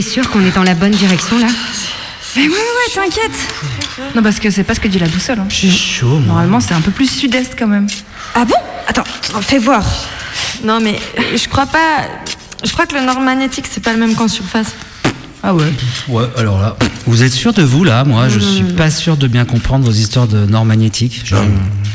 [0.00, 1.48] T'es sûr qu'on est dans la bonne direction là
[2.34, 3.38] Mais ouais, ouais, t'inquiète.
[4.16, 5.40] Non, parce que c'est pas ce que dit la boussole.
[5.40, 5.44] Hein.
[5.50, 6.20] J'ai chaud, moi.
[6.28, 7.86] Normalement, c'est un peu plus sud-est quand même.
[8.34, 8.54] Ah bon?
[8.88, 9.04] Attends,
[9.42, 9.84] fais voir.
[10.64, 10.98] Non, mais
[11.36, 12.08] je crois pas.
[12.64, 14.68] Je crois que le nord magnétique, c'est pas le même qu'en surface.
[15.42, 15.70] Ah ouais
[16.08, 16.76] Ouais, alors là.
[17.06, 19.92] Vous êtes sûr de vous là Moi, je suis pas sûr de bien comprendre vos
[19.92, 21.20] histoires de nord magnétique.
[21.26, 21.42] Je- Non,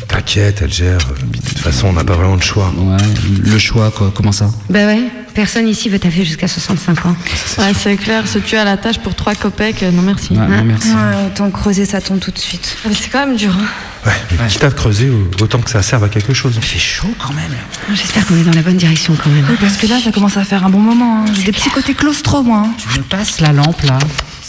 [0.08, 1.00] T'inquiète, elle gère.
[1.00, 2.72] De toute façon, on n'a pas vraiment de choix.
[2.78, 2.98] Ouais,
[3.44, 4.12] le choix, quoi.
[4.14, 4.52] Comment ça?
[4.70, 5.02] Bah ouais,
[5.36, 7.16] personne ici veut taffer jusqu'à 65 ans.
[7.60, 10.32] Ouais, c'est clair, se tuer à la tâche pour 3 copecs, euh, non merci.
[10.34, 10.90] Ouais, non, merci.
[10.90, 12.78] Ouais, autant creuser, ça tombe tout de suite.
[12.88, 13.52] Mais c'est quand même dur.
[13.56, 13.66] hein.
[14.08, 15.12] Ouais, mais quitte à creuser,
[15.42, 16.54] autant que ça serve à quelque chose.
[16.56, 17.52] Il fait chaud quand même.
[17.94, 19.46] J'espère qu'on est dans la bonne direction quand même.
[19.50, 21.22] Oui, parce que là, ça commence à faire un bon moment.
[21.22, 21.26] hein.
[21.36, 22.64] J'ai des petits côtés claustro, moi.
[22.66, 22.72] hein.
[22.94, 24.00] Je me passe la lampe là.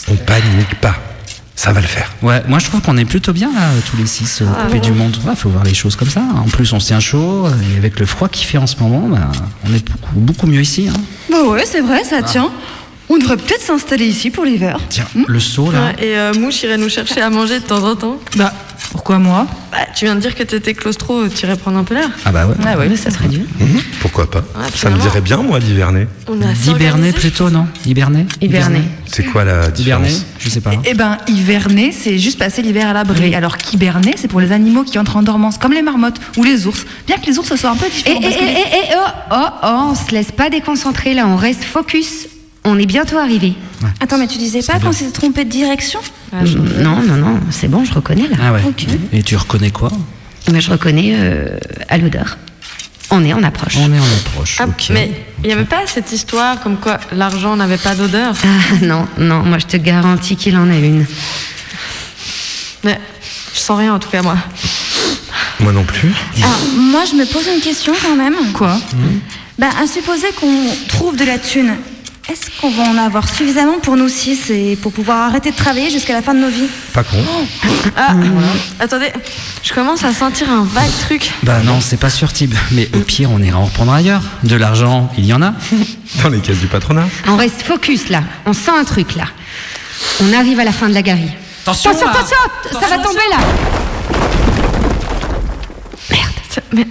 [0.09, 0.95] On panique pas.
[1.59, 2.11] Ça va le faire.
[2.21, 4.73] Ouais, moi je trouve qu'on est plutôt bien là, tous les six, euh, Ah coupés
[4.75, 4.79] ouais.
[4.79, 5.17] du monde.
[5.25, 6.21] Ouais, faut voir les choses comme ça.
[6.35, 9.07] En plus, on se tient chaud, et avec le froid qu'il fait en ce moment,
[9.09, 9.31] bah,
[9.67, 10.87] on est beaucoup, beaucoup mieux ici.
[10.87, 10.99] Hein.
[11.31, 12.51] Bah ouais, c'est vrai, ça tient.
[13.09, 14.79] On devrait peut-être s'installer ici pour l'hiver.
[14.89, 15.85] Tiens, le seau là.
[15.97, 18.19] Ouais, et euh, Mouche irait nous chercher à manger de temps en temps.
[18.35, 18.53] Bah,
[19.07, 21.93] pourquoi moi Bah, tu viens de dire que t'étais claustro, tu irais prendre un peu
[21.93, 22.09] l'air.
[22.25, 22.55] Ah bah ouais.
[22.65, 23.43] Ah ouais, ça serait dur.
[23.57, 24.43] Mhm, Pourquoi pas
[24.75, 26.07] Ça me dirait bien, moi, d'hiverner.
[26.27, 27.13] On a assez Hiberner organisé.
[27.13, 28.81] plutôt, non Hiberner Hiberner.
[29.09, 30.71] C'est quoi la Hiberner différence Je sais pas.
[30.83, 33.33] Eh ben, hiverner, c'est juste passer l'hiver à l'abri.
[33.33, 36.67] Alors qu'hiberner, c'est pour les animaux qui entrent en dormance, comme les marmottes ou les
[36.67, 36.85] ours.
[37.07, 38.19] Bien que les ours soient un peu Et, différents.
[38.19, 41.37] et, que les- et, et, oh, oh, oh, on se laisse pas déconcentrer là, on
[41.37, 42.27] reste focus.
[42.69, 43.53] On est bientôt arrivé.
[44.01, 45.99] Attends, mais tu disais pas qu'on s'était trompé de direction
[46.33, 48.35] non, non, non, c'est bon, je reconnais là.
[48.41, 48.61] Ah ouais.
[49.13, 49.89] Et tu reconnais quoi
[50.51, 51.57] Mais je reconnais euh,
[51.87, 52.37] à l'odeur.
[53.09, 53.77] On est en approche.
[53.77, 54.57] On est en approche.
[54.59, 54.87] Ah, ok.
[54.89, 55.11] mais
[55.41, 59.43] il y avait pas cette histoire comme quoi l'argent n'avait pas d'odeur Ah non, non,
[59.43, 61.05] moi je te garantis qu'il en a une.
[62.83, 62.99] Mais
[63.53, 64.35] je sens rien en tout cas, moi.
[65.61, 66.11] Moi non plus.
[66.37, 68.35] Alors, moi, je me pose une question quand même.
[68.53, 68.77] Quoi?
[69.57, 71.71] Bah, à supposer qu'on trouve de la thune,
[72.29, 75.89] est-ce qu'on va en avoir suffisamment pour nous six et pour pouvoir arrêter de travailler
[75.89, 76.67] jusqu'à la fin de nos vies?
[76.93, 77.17] Pas con.
[77.95, 78.13] Ah,
[78.79, 79.11] attendez,
[79.63, 81.31] je commence à sentir un vague truc.
[81.43, 82.53] Bah non, c'est pas sur Tib.
[82.71, 84.23] Mais au pire, on ira en reprendre ailleurs.
[84.43, 85.53] De l'argent, il y en a.
[86.23, 87.07] Dans les caisses du patronat.
[87.27, 89.25] On reste focus là, on sent un truc là.
[90.21, 91.31] On arrive à la fin de la galerie.
[91.63, 92.69] Attention, attention, là.
[92.69, 93.37] attention, ça va tomber là.
[96.73, 96.87] Mais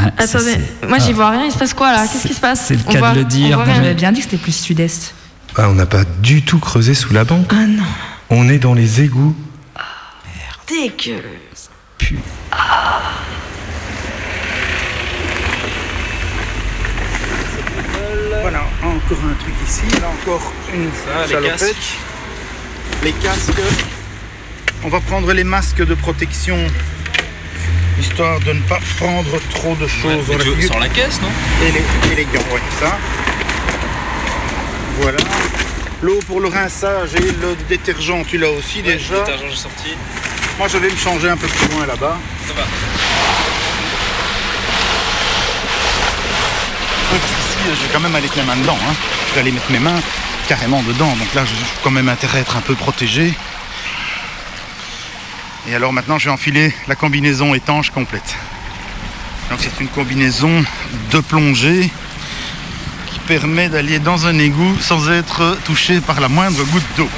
[0.00, 0.56] Ah, attendez,
[0.88, 1.14] moi j'y ah.
[1.14, 2.06] vois rien, il se passe quoi là?
[2.06, 2.66] Qu'est-ce qui se passe?
[2.66, 3.62] C'est le On cas de voit- le dire.
[3.66, 5.14] J'avais bien dit que c'était plus sud-est.
[5.56, 7.50] Ah, on n'a pas du tout creusé sous la banque.
[7.50, 7.82] Ah non.
[8.30, 9.34] On est dans les égouts.
[10.68, 11.70] Dégueulasse.
[18.40, 20.88] Voilà, encore un truc ici, là encore une
[21.28, 21.58] salopette.
[21.58, 21.96] casques.
[23.02, 23.60] Les casques.
[24.84, 26.56] On va prendre les masques de protection,
[28.00, 30.68] histoire de ne pas prendre trop de choses dans la figure.
[30.72, 31.28] Sans la caisse, non?
[31.66, 32.96] Et les, les gants, ouais, ça.
[35.00, 35.18] Voilà.
[36.02, 39.14] L'eau pour le rinçage et le détergent, tu l'as aussi déjà.
[39.14, 39.94] Le détergent, j'ai sorti.
[40.58, 42.16] Moi, je vais me changer un peu plus loin là-bas.
[42.46, 42.62] Ça va.
[47.10, 48.78] Qu'ici, je vais quand même aller mettre mes mains dedans.
[48.88, 48.94] hein.
[49.28, 50.00] Je vais aller mettre mes mains
[50.48, 51.14] carrément dedans.
[51.16, 53.34] Donc là, j'ai quand même intérêt à être un peu protégé.
[55.68, 58.34] Et alors maintenant, je vais enfiler la combinaison étanche complète.
[59.50, 60.64] Donc c'est une combinaison
[61.10, 61.90] de plongée
[63.10, 67.08] qui permet d'aller dans un égout sans être touché par la moindre goutte d'eau.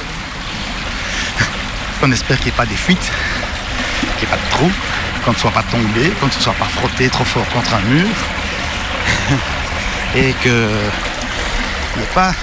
[2.03, 3.11] On espère qu'il n'y ait pas des fuites,
[4.19, 4.71] qu'il n'y ait pas de trous,
[5.23, 8.07] qu'on ne soit pas tombé, qu'on ne soit pas frotté trop fort contre un mur
[10.17, 12.33] et qu'il n'y ait pas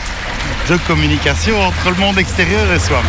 [0.70, 3.04] de communication entre le monde extérieur et soi-même.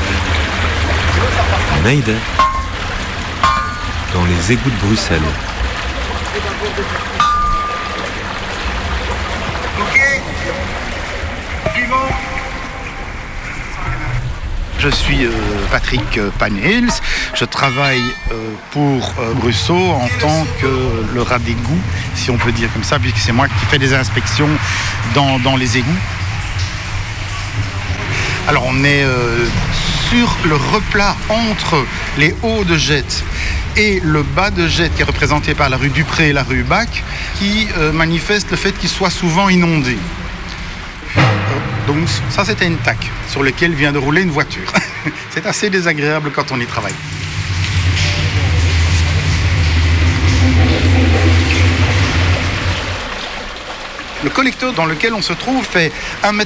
[4.14, 5.22] Dans les égouts de Bruxelles.
[14.80, 15.32] Je suis euh,
[15.70, 16.90] Patrick euh, Panels,
[17.36, 18.02] je travaille
[18.32, 21.82] euh, pour euh, Brusso en tant que le rat d'égout,
[22.16, 24.50] si on peut dire comme ça, puisque c'est moi qui fais des inspections
[25.14, 25.90] dans, dans les égouts.
[28.48, 29.06] Alors on est
[30.10, 31.86] sur le replat entre
[32.18, 33.24] les hauts de jet
[33.80, 36.64] et le bas de jet qui est représenté par la rue Dupré et la rue
[36.64, 37.02] Bac,
[37.38, 39.98] qui euh, manifeste le fait qu'il soit souvent inondé.
[41.88, 42.98] Donc ça c'était une tac
[43.30, 44.72] sur lequel vient de rouler une voiture.
[45.32, 46.94] C'est assez désagréable quand on y travaille.
[54.24, 55.94] Le collecteur dans lequel on se trouve fait
[56.24, 56.44] 1,20 m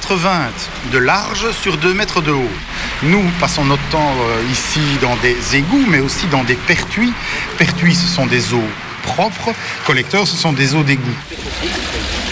[0.91, 2.51] de large sur 2 mètres de haut.
[3.01, 7.11] Nous passons notre temps euh, ici dans des égouts, mais aussi dans des pertuis.
[7.57, 8.69] Pertuis, ce sont des eaux
[9.01, 9.53] propres.
[9.87, 11.17] Collecteurs, ce sont des eaux d'égout.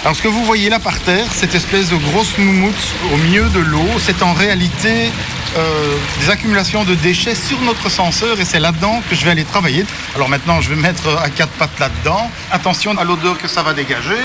[0.03, 2.73] Alors ce que vous voyez là par terre, cette espèce de grosse moumoute
[3.13, 5.11] au milieu de l'eau, c'est en réalité
[5.57, 9.43] euh, des accumulations de déchets sur notre senseur et c'est là-dedans que je vais aller
[9.43, 9.85] travailler.
[10.15, 12.31] Alors maintenant je vais mettre à quatre pattes là-dedans.
[12.51, 14.17] Attention à l'odeur que ça va dégager.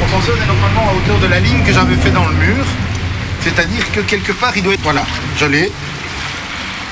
[0.00, 2.64] Mon senseur est normalement à hauteur de la ligne que j'avais fait dans le mur.
[3.40, 4.82] C'est-à-dire que quelque part il doit être...
[4.82, 5.04] Voilà,
[5.38, 5.72] je l'ai.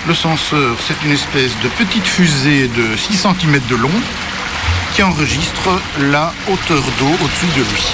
[0.07, 3.91] Le senseur, c'est une espèce de petite fusée de 6 cm de long
[4.95, 7.85] qui enregistre la hauteur d'eau au-dessus de lui.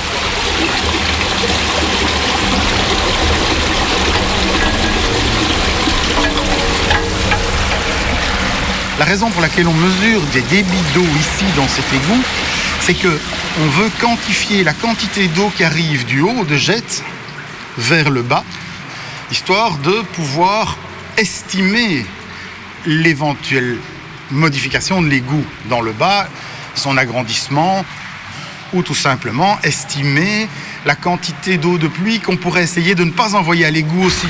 [8.99, 12.23] La raison pour laquelle on mesure des débits d'eau ici dans cet égout,
[12.81, 13.19] c'est que
[13.63, 17.03] on veut quantifier la quantité d'eau qui arrive du haut de jet
[17.77, 18.45] vers le bas,
[19.31, 20.77] histoire de pouvoir
[21.17, 22.07] estimer
[22.87, 23.79] l'éventuelle
[24.31, 26.29] modification de l'égout dans le bas,
[26.75, 27.85] son agrandissement,
[28.73, 30.49] ou tout simplement estimer
[30.85, 34.27] la quantité d'eau de pluie qu'on pourrait essayer de ne pas envoyer à l'égout aussi.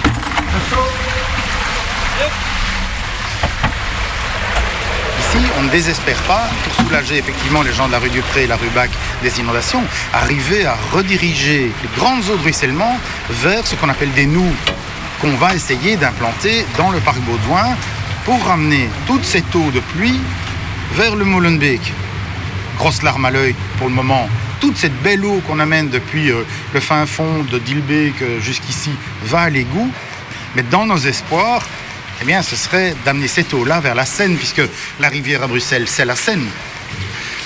[5.18, 8.46] Ici, ne désespère pas, pour soulager effectivement les gens de la rue du Pré et
[8.46, 8.90] la rue Bac
[9.22, 12.98] des inondations, arriver à rediriger les grandes eaux de ruissellement
[13.30, 14.52] vers ce qu'on appelle des nous
[15.20, 17.76] qu'on va essayer d'implanter dans le parc Baudouin
[18.24, 20.20] pour ramener toute cette eau de pluie
[20.94, 21.92] vers le Molenbeek.
[22.78, 24.28] Grosse larme à l'œil pour le moment.
[24.60, 26.42] Toute cette belle eau qu'on amène depuis euh,
[26.72, 28.90] le fin fond de Dilbeek jusqu'ici
[29.24, 29.90] va à l'égout.
[30.56, 31.62] Mais dans nos espoirs,
[32.20, 34.62] eh bien, ce serait d'amener cette eau-là vers la Seine, puisque
[35.00, 36.46] la rivière à Bruxelles, c'est la Seine.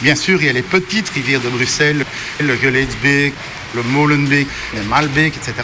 [0.02, 2.04] Bien sûr, il y a les petites rivières de Bruxelles,
[2.40, 3.34] le Geleitsbeek,
[3.74, 5.54] le Molenbeek, le Malbeek, etc.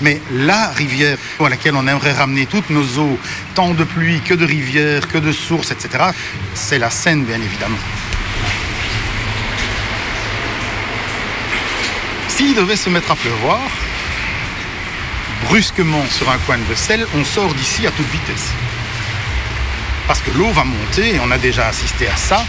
[0.00, 3.18] Mais la rivière à laquelle on aimerait ramener toutes nos eaux,
[3.54, 6.04] tant de pluie que de rivières, que de sources, etc.,
[6.54, 7.78] c'est la Seine, bien évidemment.
[12.28, 13.60] S'il devait se mettre à pleuvoir,
[15.50, 18.50] brusquement sur un coin de Bruxelles, on sort d'ici à toute vitesse.
[20.06, 22.44] Parce que l'eau va monter, et on a déjà assisté à ça,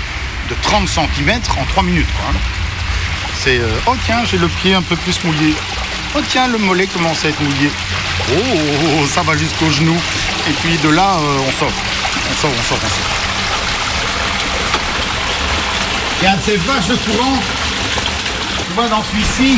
[0.50, 2.06] de 30 cm en 3 minutes.
[2.30, 2.36] hein.
[3.44, 5.56] C'est euh, oh tiens, j'ai le pied un peu plus mouillé.
[6.16, 7.72] Oh tiens, le mollet commence à être mouillé.
[8.34, 9.98] Oh, oh, oh, ça va jusqu'au genou.
[10.48, 11.72] Et puis de là, euh, on sort.
[11.72, 13.10] On sort, on sort, on sort.
[16.22, 17.00] Il y a ces vaches.
[18.68, 19.58] Tu vois, dans celui-ci,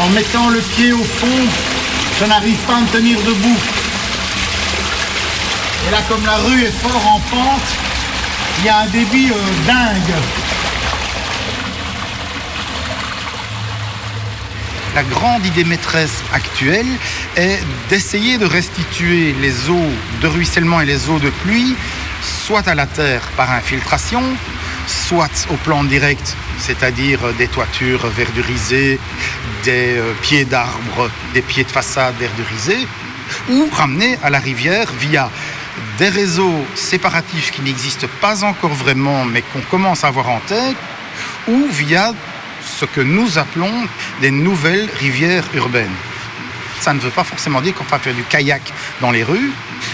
[0.00, 1.26] en mettant le pied au fond,
[2.20, 3.58] je n'arrive pas à me tenir debout.
[5.86, 7.68] Et là, comme la rue est fort en pente,
[8.58, 10.14] il y a un débit euh, dingue.
[14.94, 16.86] La grande idée maîtresse actuelle
[17.36, 17.58] est
[17.90, 19.92] d'essayer de restituer les eaux
[20.22, 21.76] de ruissellement et les eaux de pluie,
[22.22, 24.22] soit à la terre par infiltration,
[24.86, 28.98] soit au plan direct, c'est-à-dire des toitures verdurisées,
[29.64, 32.86] des euh, pieds d'arbres, des pieds de façade verdurisés,
[33.50, 35.30] ou ramener à la rivière via
[35.98, 40.76] des réseaux séparatifs qui n'existent pas encore vraiment, mais qu'on commence à avoir en tête,
[41.48, 42.12] ou via
[42.64, 43.86] ce que nous appelons
[44.20, 45.94] des nouvelles rivières urbaines.
[46.80, 48.62] Ça ne veut pas forcément dire qu'on va faire du kayak
[49.00, 49.52] dans les rues,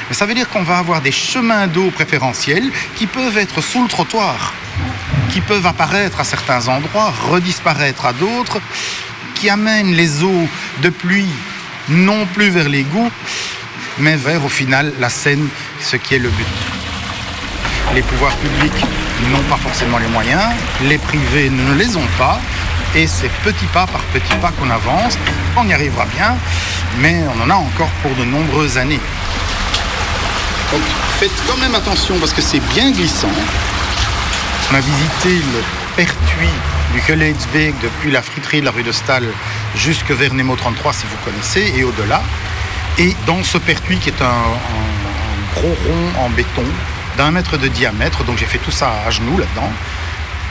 [0.09, 3.83] mais ça veut dire qu'on va avoir des chemins d'eau préférentiels qui peuvent être sous
[3.83, 4.53] le trottoir,
[5.33, 8.61] qui peuvent apparaître à certains endroits, redisparaître à d'autres,
[9.35, 10.49] qui amènent les eaux
[10.83, 11.33] de pluie
[11.89, 13.11] non plus vers l'égout,
[13.99, 15.49] mais vers au final la Seine,
[15.81, 16.47] ce qui est le but.
[17.95, 18.85] Les pouvoirs publics
[19.31, 20.53] n'ont pas forcément les moyens,
[20.85, 22.39] les privés ne les ont pas,
[22.95, 25.17] et c'est petit pas par petit pas qu'on avance.
[25.57, 26.37] On y arrivera bien,
[26.99, 29.01] mais on en a encore pour de nombreuses années.
[30.71, 30.83] Donc
[31.19, 33.29] faites quand même attention parce que c'est bien glissant.
[34.71, 35.63] On a visité le
[35.97, 36.49] pertuis
[36.95, 39.25] du Geleidsbeek depuis la friterie de la rue de Stahl
[39.77, 42.23] jusque vers Nemo 33 si vous connaissez et au-delà.
[42.99, 44.43] Et dans ce pertuis qui est un,
[45.55, 46.65] gros rond en béton
[47.17, 49.71] d'un mètre de diamètre, donc j'ai fait tout ça à genoux là-dedans,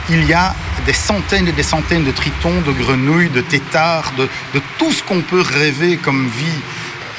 [0.10, 0.54] il y a
[0.86, 5.22] des centaines et des centaines de tritons, de grenouilles, de têtards, de tout ce qu'on
[5.22, 6.62] peut rêver comme vie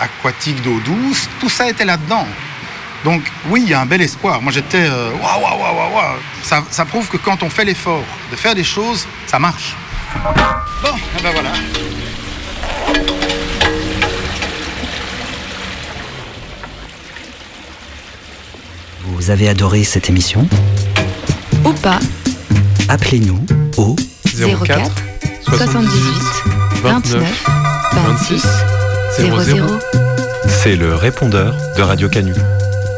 [0.01, 2.27] aquatique d'eau douce, tout ça était là-dedans.
[3.05, 4.41] Donc oui, il y a un bel espoir.
[4.43, 6.19] Moi j'étais euh, waouh, waouh, waouh, waouh, waouh.
[6.43, 9.75] Ça, ça prouve que quand on fait l'effort de faire des choses, ça marche.
[10.15, 11.53] Bon, et ben voilà.
[19.05, 20.49] Vous avez adoré cette émission?
[21.65, 21.99] Ou pas
[22.89, 23.45] Appelez-nous
[23.77, 23.97] au
[24.37, 24.91] 04
[25.43, 25.93] 78
[26.83, 27.45] 29
[27.93, 28.47] 26
[29.19, 29.67] 00.
[30.49, 32.35] C'est le répondeur de Radio Canu.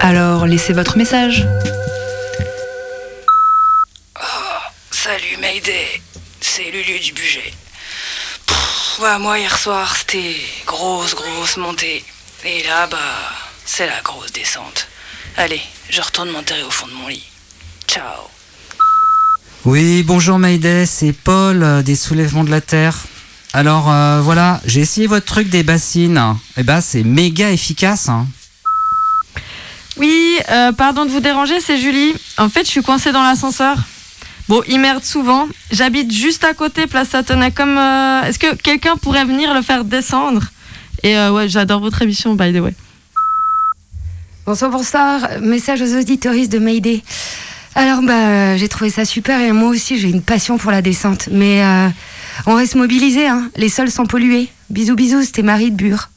[0.01, 1.47] Alors laissez votre message.
[4.91, 6.01] Salut Mayday,
[6.41, 7.53] c'est Lulu du budget.
[8.47, 10.37] Pff, ouais, moi hier soir c'était
[10.67, 12.05] grosse grosse montée.
[12.45, 12.97] Et là bah
[13.65, 14.89] c'est la grosse descente.
[15.37, 17.25] Allez, je retourne m'enterrer au fond de mon lit.
[17.87, 18.29] Ciao.
[19.65, 22.97] Oui, bonjour Mayday, c'est Paul euh, des soulèvements de la Terre.
[23.55, 26.37] Alors euh, voilà, j'ai essayé votre truc des bassines.
[26.57, 28.09] Eh ben c'est méga efficace.
[28.09, 28.27] hein.
[29.97, 32.15] Oui, euh, pardon de vous déranger, c'est Julie.
[32.37, 33.77] En fait, je suis coincée dans l'ascenseur.
[34.49, 35.49] Bon, il merde souvent.
[35.71, 37.51] J'habite juste à côté, place Satona.
[37.51, 40.43] Comme, euh, est-ce que quelqu'un pourrait venir le faire descendre?
[41.03, 42.75] Et euh, ouais, j'adore votre émission, by the way.
[44.47, 45.21] Bonsoir, bonsoir.
[45.41, 47.03] Message aux auditoristes de Mayday.
[47.75, 50.83] Alors, bah, euh, j'ai trouvé ça super et moi aussi, j'ai une passion pour la
[50.83, 51.29] descente.
[51.31, 51.63] Mais
[52.47, 53.49] on reste mobilisés, hein.
[53.57, 54.49] Les sols sont pollués.
[54.71, 56.11] Bisous, bisous, c'était Marie de Bure.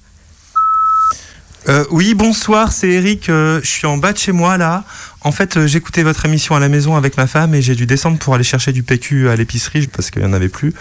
[1.67, 3.29] Euh, oui, bonsoir, c'est Eric.
[3.29, 4.85] euh, je suis en bas de chez moi là.
[5.21, 7.85] En fait, euh, j'écoutais votre émission à la maison avec ma femme et j'ai dû
[7.85, 10.73] descendre pour aller chercher du PQ à l'épicerie parce qu'il n'y en avait plus.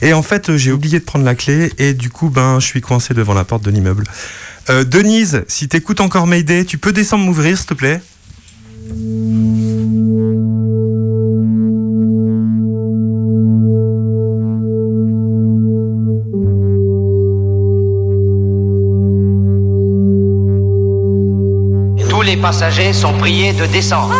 [0.00, 2.80] Et en fait, j'ai oublié de prendre la clé et du coup, ben, je suis
[2.80, 4.04] coincé devant la porte de l'immeuble.
[4.68, 8.00] Denise, si t'écoutes encore Mayday, tu peux descendre m'ouvrir, s'il te plaît?
[22.22, 24.14] Tous les passagers sont priés de descendre.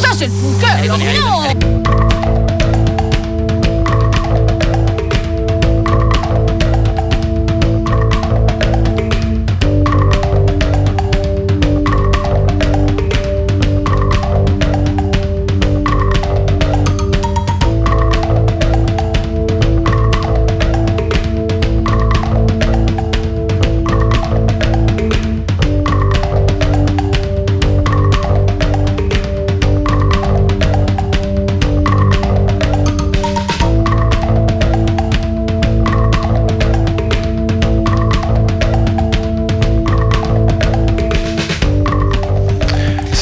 [0.00, 1.73] Ça, c'est le bunker, non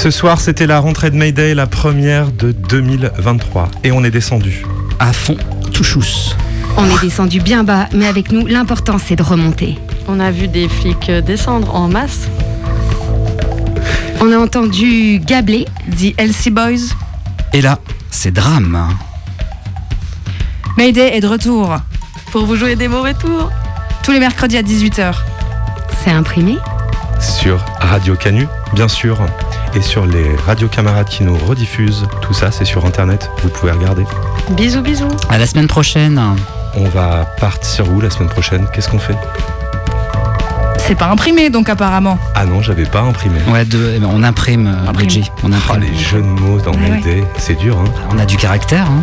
[0.03, 3.71] Ce soir, c'était la rentrée de Mayday, la première de 2023.
[3.85, 4.65] Et on est descendu.
[4.99, 5.37] À fond,
[5.73, 6.35] tout chousse.
[6.77, 9.79] On est descendu bien bas, mais avec nous, l'important c'est de remonter.
[10.09, 12.27] On a vu des flics euh, descendre en masse.
[14.21, 15.67] On a entendu gabler.
[15.97, 16.97] The LC Boys.
[17.53, 17.79] Et là,
[18.11, 18.89] c'est drame.
[20.77, 21.77] Mayday est de retour.
[22.33, 23.53] Pour vous jouer des mauvais tours.
[24.03, 25.15] Tous les mercredis à 18h.
[26.03, 26.59] C'est imprimé?
[27.21, 29.21] Sur Radio Canu, bien sûr.
[29.75, 32.07] Et sur les radios camarades qui nous rediffusent.
[32.21, 33.31] Tout ça, c'est sur Internet.
[33.43, 34.05] Vous pouvez regarder.
[34.51, 35.09] Bisous, bisous.
[35.31, 36.21] À la semaine prochaine.
[36.77, 38.67] On va partir où la semaine prochaine?
[38.75, 39.17] Qu'est-ce qu'on fait?
[40.79, 42.19] C'est pas imprimé donc apparemment.
[42.35, 43.39] Ah non, j'avais pas imprimé.
[43.49, 45.31] Ouais, de- eh ben, on imprime, euh, Bridgie.
[45.45, 45.81] On Ah, imprime.
[45.83, 47.25] les jeux de mots dans Ouais, ouais.
[47.39, 48.87] C'est dur, hein On a du caractère.
[48.87, 49.03] Hein.